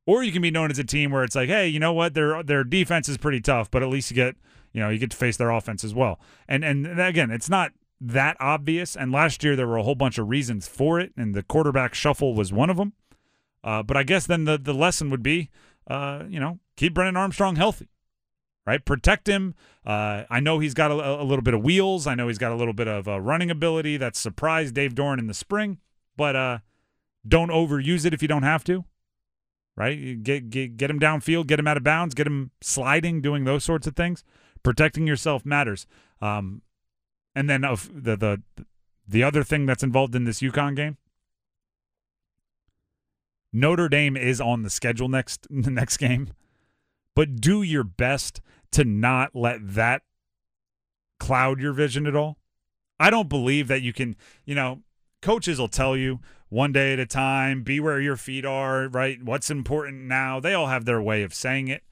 Or 0.06 0.22
you 0.22 0.30
can 0.30 0.42
be 0.42 0.50
known 0.50 0.70
as 0.70 0.78
a 0.78 0.85
team 0.85 1.11
where 1.11 1.24
it's 1.24 1.35
like 1.35 1.48
hey 1.48 1.68
you 1.68 1.80
know 1.80 1.92
what? 1.92 2.14
Their 2.14 2.42
their 2.42 2.64
defense 2.64 3.09
is 3.09 3.18
pretty 3.18 3.40
tough 3.40 3.70
but 3.70 3.82
at 3.82 3.88
least 3.88 4.11
you 4.11 4.14
get 4.14 4.37
you 4.72 4.80
know 4.80 4.88
you 4.88 4.98
get 4.98 5.11
to 5.11 5.16
face 5.16 5.37
their 5.37 5.50
offense 5.50 5.85
as 5.85 5.94
well. 5.94 6.20
And 6.48 6.64
and 6.64 7.00
again 7.00 7.30
it's 7.30 7.50
not 7.50 7.72
that 8.00 8.37
obvious. 8.40 8.96
And 8.96 9.11
last 9.11 9.42
year 9.42 9.56
there 9.56 9.66
were 9.66 9.78
a 9.78 9.82
whole 9.82 9.94
bunch 9.94 10.18
of 10.18 10.28
reasons 10.28 10.68
for 10.68 11.00
it 11.00 11.12
and 11.16 11.35
the 11.35 11.42
quarterback 11.42 11.94
shuffle 11.94 12.35
was 12.35 12.52
one 12.52 12.70
of 12.70 12.76
them. 12.76 12.92
Uh, 13.64 13.82
but 13.82 13.96
I 13.96 14.04
guess 14.04 14.26
then 14.26 14.44
the, 14.44 14.56
the 14.56 14.72
lesson 14.72 15.11
would 15.11 15.24
be, 15.24 15.50
uh, 15.88 16.22
you 16.28 16.38
know, 16.38 16.61
keep 16.76 16.94
Brennan 16.94 17.16
Armstrong 17.16 17.56
healthy, 17.56 17.88
right? 18.66 18.85
Protect 18.85 19.29
him. 19.29 19.55
Uh, 19.85 20.24
I 20.29 20.40
know 20.40 20.59
he's 20.59 20.74
got 20.74 20.90
a, 20.90 21.22
a, 21.22 21.24
little 21.24 21.42
bit 21.42 21.55
of 21.55 21.62
wheels. 21.62 22.07
I 22.07 22.14
know 22.14 22.29
he's 22.29 22.38
got 22.38 22.52
a 22.52 22.57
little 22.57 22.74
bit 22.74 22.88
of 22.88 23.07
uh, 23.07 23.20
running 23.20 23.50
ability 23.50 23.96
that 23.98 24.16
surprised 24.16 24.74
Dave 24.74 24.94
Doeren 24.94 25.18
in 25.18 25.29
the 25.29 25.35
spring, 25.35 25.79
but 26.16 26.35
uh, 26.35 26.59
don't 27.26 27.50
overuse 27.50 28.05
it 28.05 28.12
if 28.12 28.22
you 28.22 28.29
don't 28.29 28.42
have 28.42 28.64
to, 28.64 28.85
right? 29.76 30.22
Get, 30.22 30.50
get, 30.50 30.76
get 30.76 30.90
him 30.90 30.98
downfield, 30.98 31.46
get 31.46 31.59
him 31.59 31.68
out 31.68 31.76
of 31.76 31.85
bounds, 31.85 32.14
get 32.14 32.26
him 32.26 32.50
sliding, 32.61 33.22
doing 33.22 33.44
those 33.44 33.64
sorts 33.64 33.87
of 33.87 33.94
things. 33.94 34.24
Protecting 34.62 35.07
yourself 35.07 35.46
matters. 35.46 35.87
Um, 36.20 36.62
and 37.37 37.48
then 37.48 37.64
of 37.64 37.90
the, 37.94 38.16
the 38.16 38.42
the 39.09 39.22
other 39.22 39.44
thing 39.44 39.66
that's 39.66 39.85
involved 39.85 40.16
in 40.16 40.24
this 40.24 40.40
UConn 40.40 40.74
game 40.74 40.96
Notre 43.52 43.88
Dame 43.88 44.16
is 44.16 44.40
on 44.40 44.62
the 44.62 44.70
schedule 44.70 45.09
next 45.09 45.46
the 45.48 45.70
next 45.81 45.96
game, 45.96 46.33
but 47.14 47.40
do 47.40 47.62
your 47.62 47.85
best 47.85 48.40
to 48.72 48.85
not 48.85 49.35
let 49.35 49.59
that 49.74 50.02
cloud 51.18 51.61
your 51.61 51.72
vision 51.72 52.07
at 52.07 52.16
all. 52.16 52.38
I 52.98 53.11
don't 53.11 53.29
believe 53.29 53.68
that 53.68 53.83
you 53.83 53.92
can, 53.92 54.16
you 54.44 54.55
know, 54.55 54.83
coaches 55.22 55.59
will 55.59 55.68
tell 55.68 55.96
you 55.96 56.20
one 56.48 56.72
day 56.72 56.92
at 56.92 56.98
a 56.98 57.07
time, 57.07 57.62
be 57.62 57.81
where 57.81 58.00
your 58.00 58.16
feet 58.16 58.44
are, 58.44 58.88
right? 58.88 59.22
What's 59.22 59.50
important 59.50 60.02
now? 60.02 60.40
They 60.40 60.55
all 60.55 60.68
have 60.68 60.85
their 60.85 61.02
way 61.02 61.22
of 61.22 61.35
saying 61.35 61.68
it. 61.68 61.83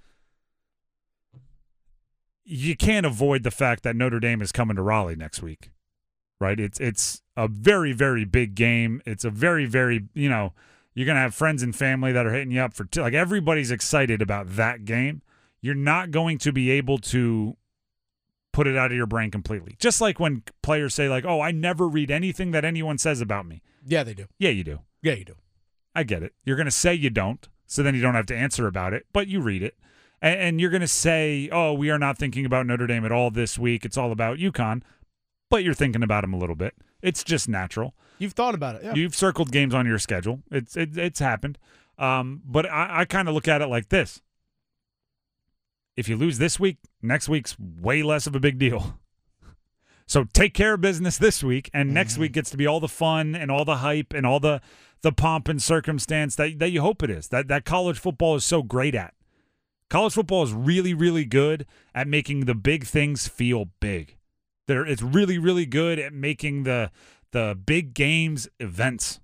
You 2.45 2.77
can't 2.77 3.07
avoid 3.07 3.43
the 3.43 3.51
fact 3.51 3.83
that 3.83 3.97
Notre 3.97 4.21
Dame 4.21 4.43
is 4.43 4.53
coming 4.53 4.77
to 4.77 4.83
Raleigh 4.83 5.17
next 5.17 5.43
week. 5.43 5.71
Right? 6.41 6.61
It's 6.61 6.79
it's 6.79 7.23
a 7.37 7.49
very 7.49 7.93
very 7.93 8.25
big 8.25 8.55
game. 8.55 9.01
It's 9.07 9.25
a 9.25 9.31
very 9.31 9.65
very, 9.65 10.05
you 10.13 10.29
know, 10.29 10.53
you're 10.95 11.07
going 11.07 11.17
to 11.17 11.23
have 11.23 11.35
friends 11.35 11.63
and 11.63 11.75
family 11.75 12.13
that 12.13 12.27
are 12.27 12.33
hitting 12.33 12.51
you 12.51 12.61
up 12.61 12.75
for 12.75 12.85
t- 12.85 13.01
like 13.01 13.15
everybody's 13.15 13.71
excited 13.71 14.21
about 14.21 14.57
that 14.57 14.85
game. 14.85 15.23
You're 15.65 15.75
not 15.75 16.11
going 16.11 16.37
to 16.41 16.53
be 16.53 16.71
able 16.73 16.99
to 16.99 17.57
put 18.53 18.67
it 18.67 18.77
out 18.77 18.91
of 18.91 18.97
your 18.99 19.07
brain 19.07 19.31
completely. 19.31 19.77
Just 19.79 19.99
like 19.99 20.21
when 20.21 20.43
players 20.63 20.95
say 20.95 21.09
like, 21.09 21.25
"Oh, 21.25 21.41
I 21.41 21.53
never 21.53 21.89
read 21.89 22.11
anything 22.11 22.51
that 22.51 22.67
anyone 22.67 22.99
says 22.99 23.23
about 23.23 23.47
me." 23.47 23.63
Yeah, 23.83 24.03
they 24.03 24.13
do. 24.13 24.27
Yeah, 24.39 24.51
you 24.51 24.63
do. 24.63 24.81
Yeah, 25.01 25.15
you 25.15 25.25
do. 25.25 25.37
I 25.95 26.03
get 26.03 26.23
it. 26.23 26.35
You're 26.45 26.57
going 26.57 26.67
to 26.67 26.71
say 26.71 26.93
you 26.93 27.09
don't, 27.09 27.49
so 27.67 27.83
then 27.83 27.95
you 27.95 28.03
don't 28.03 28.15
have 28.15 28.27
to 28.27 28.37
answer 28.37 28.67
about 28.67 28.93
it, 28.93 29.07
but 29.15 29.27
you 29.27 29.41
read 29.41 29.63
it. 29.63 29.79
And, 30.21 30.39
and 30.39 30.61
you're 30.61 30.69
going 30.69 30.83
to 30.83 30.87
say, 30.87 31.49
"Oh, 31.51 31.73
we 31.73 31.89
are 31.89 31.99
not 31.99 32.19
thinking 32.19 32.45
about 32.45 32.67
Notre 32.67 32.87
Dame 32.87 33.07
at 33.07 33.13
all 33.13 33.31
this 33.31 33.59
week. 33.59 33.87
It's 33.87 33.97
all 33.97 34.13
about 34.13 34.37
UConn." 34.37 34.83
But 35.49 35.65
you're 35.65 35.73
thinking 35.73 36.03
about 36.03 36.25
them 36.25 36.35
a 36.35 36.39
little 36.39 36.57
bit. 36.57 36.75
It's 37.01 37.25
just 37.25 37.49
natural. 37.49 37.95
You've 38.19 38.35
thought 38.35 38.55
about 38.55 38.77
it. 38.77 38.85
Yeah. 38.85 38.95
You've 38.95 39.15
circled 39.15 39.51
games 39.51 39.73
on 39.73 39.87
your 39.87 39.99
schedule. 39.99 40.43
It's 40.51 40.77
it, 40.77 40.99
it's 40.99 41.21
happened. 41.21 41.59
Um, 41.97 42.43
but 42.45 42.71
I, 42.71 43.01
I 43.01 43.05
kind 43.07 43.29
of 43.29 43.35
look 43.35 43.49
at 43.49 43.63
it 43.63 43.69
like 43.69 43.89
this: 43.89 44.21
if 45.97 46.09
you 46.09 46.17
lose 46.17 46.39
this 46.39 46.59
week, 46.59 46.79
next 47.03 47.29
week's 47.29 47.57
way 47.59 48.03
less 48.03 48.27
of 48.27 48.35
a 48.35 48.41
big 48.41 48.59
deal. 48.59 48.99
So 50.07 50.25
take 50.25 50.55
care 50.55 50.75
of 50.75 50.81
business 50.81 51.17
this 51.19 51.43
week, 51.43 51.71
and 51.73 51.89
mm-hmm. 51.89 51.95
next 51.95 52.19
week 52.19 52.33
gets 52.33 52.51
to 52.51 52.57
be 52.57 52.67
all 52.67 52.81
the 52.81 52.89
fun 52.89 53.35
and 53.35 53.51
all 53.51 53.65
the 53.65 53.77
hype 53.77 54.13
and 54.13 54.27
all 54.27 54.41
the 54.41 54.61
the 55.03 55.13
pomp 55.13 55.49
and 55.49 55.63
circumstance 55.63 56.37
that 56.37 56.59
that 56.59 56.71
you 56.71 56.81
hope 56.81 57.03
it 57.03 57.11
is. 57.11 57.29
That 57.29 57.49
that 57.49 57.65
college 57.65 57.99
football 57.99 58.35
is 58.35 58.45
so 58.45 58.63
great 58.63 58.95
at. 58.95 59.15
College 59.89 60.15
football 60.15 60.43
is 60.43 60.53
really 60.53 60.95
really 60.95 61.25
good 61.25 61.67
at 61.95 62.07
making 62.07 62.45
the 62.45 62.55
big 62.55 62.85
things 62.85 63.29
feel 63.29 63.67
big. 63.81 64.17
There, 64.67 64.87
it's 64.87 65.03
really 65.03 65.39
really 65.39 65.67
good 65.67 65.99
at 65.99 66.13
making 66.13 66.65
the 66.65 66.91
the 67.33 67.59
big 67.65 67.95
games 67.95 68.49
events. 68.61 69.21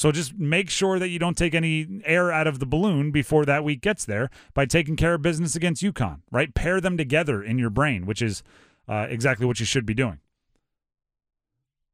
So 0.00 0.10
just 0.12 0.38
make 0.38 0.70
sure 0.70 0.98
that 0.98 1.10
you 1.10 1.18
don't 1.18 1.36
take 1.36 1.54
any 1.54 2.00
air 2.06 2.32
out 2.32 2.46
of 2.46 2.58
the 2.58 2.64
balloon 2.64 3.10
before 3.10 3.44
that 3.44 3.62
week 3.62 3.82
gets 3.82 4.06
there 4.06 4.30
by 4.54 4.64
taking 4.64 4.96
care 4.96 5.12
of 5.12 5.20
business 5.20 5.54
against 5.54 5.82
UConn, 5.82 6.22
right? 6.30 6.54
Pair 6.54 6.80
them 6.80 6.96
together 6.96 7.42
in 7.42 7.58
your 7.58 7.68
brain, 7.68 8.06
which 8.06 8.22
is 8.22 8.42
uh, 8.88 9.08
exactly 9.10 9.44
what 9.44 9.60
you 9.60 9.66
should 9.66 9.84
be 9.84 9.92
doing. 9.92 10.20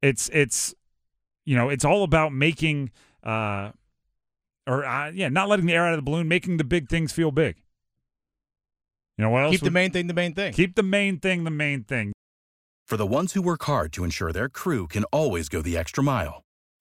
It's 0.02 0.30
it's 0.32 0.72
you 1.44 1.56
know 1.56 1.68
it's 1.68 1.84
all 1.84 2.04
about 2.04 2.32
making 2.32 2.92
uh, 3.24 3.72
or 4.68 4.84
uh, 4.84 5.10
yeah, 5.10 5.28
not 5.28 5.48
letting 5.48 5.66
the 5.66 5.74
air 5.74 5.84
out 5.84 5.94
of 5.94 5.98
the 5.98 6.08
balloon, 6.08 6.28
making 6.28 6.58
the 6.58 6.64
big 6.64 6.88
things 6.88 7.10
feel 7.10 7.32
big. 7.32 7.56
You 9.18 9.24
know 9.24 9.30
what 9.30 9.42
else? 9.42 9.50
Keep 9.50 9.62
the 9.62 9.70
main 9.72 9.90
thing 9.90 10.06
the 10.06 10.14
main 10.14 10.32
thing. 10.32 10.52
Keep 10.52 10.76
the 10.76 10.84
main 10.84 11.18
thing 11.18 11.42
the 11.42 11.50
main 11.50 11.82
thing. 11.82 12.12
For 12.84 12.96
the 12.96 13.04
ones 13.04 13.32
who 13.32 13.42
work 13.42 13.64
hard 13.64 13.92
to 13.94 14.04
ensure 14.04 14.30
their 14.30 14.48
crew 14.48 14.86
can 14.86 15.02
always 15.06 15.48
go 15.48 15.60
the 15.60 15.76
extra 15.76 16.04
mile, 16.04 16.44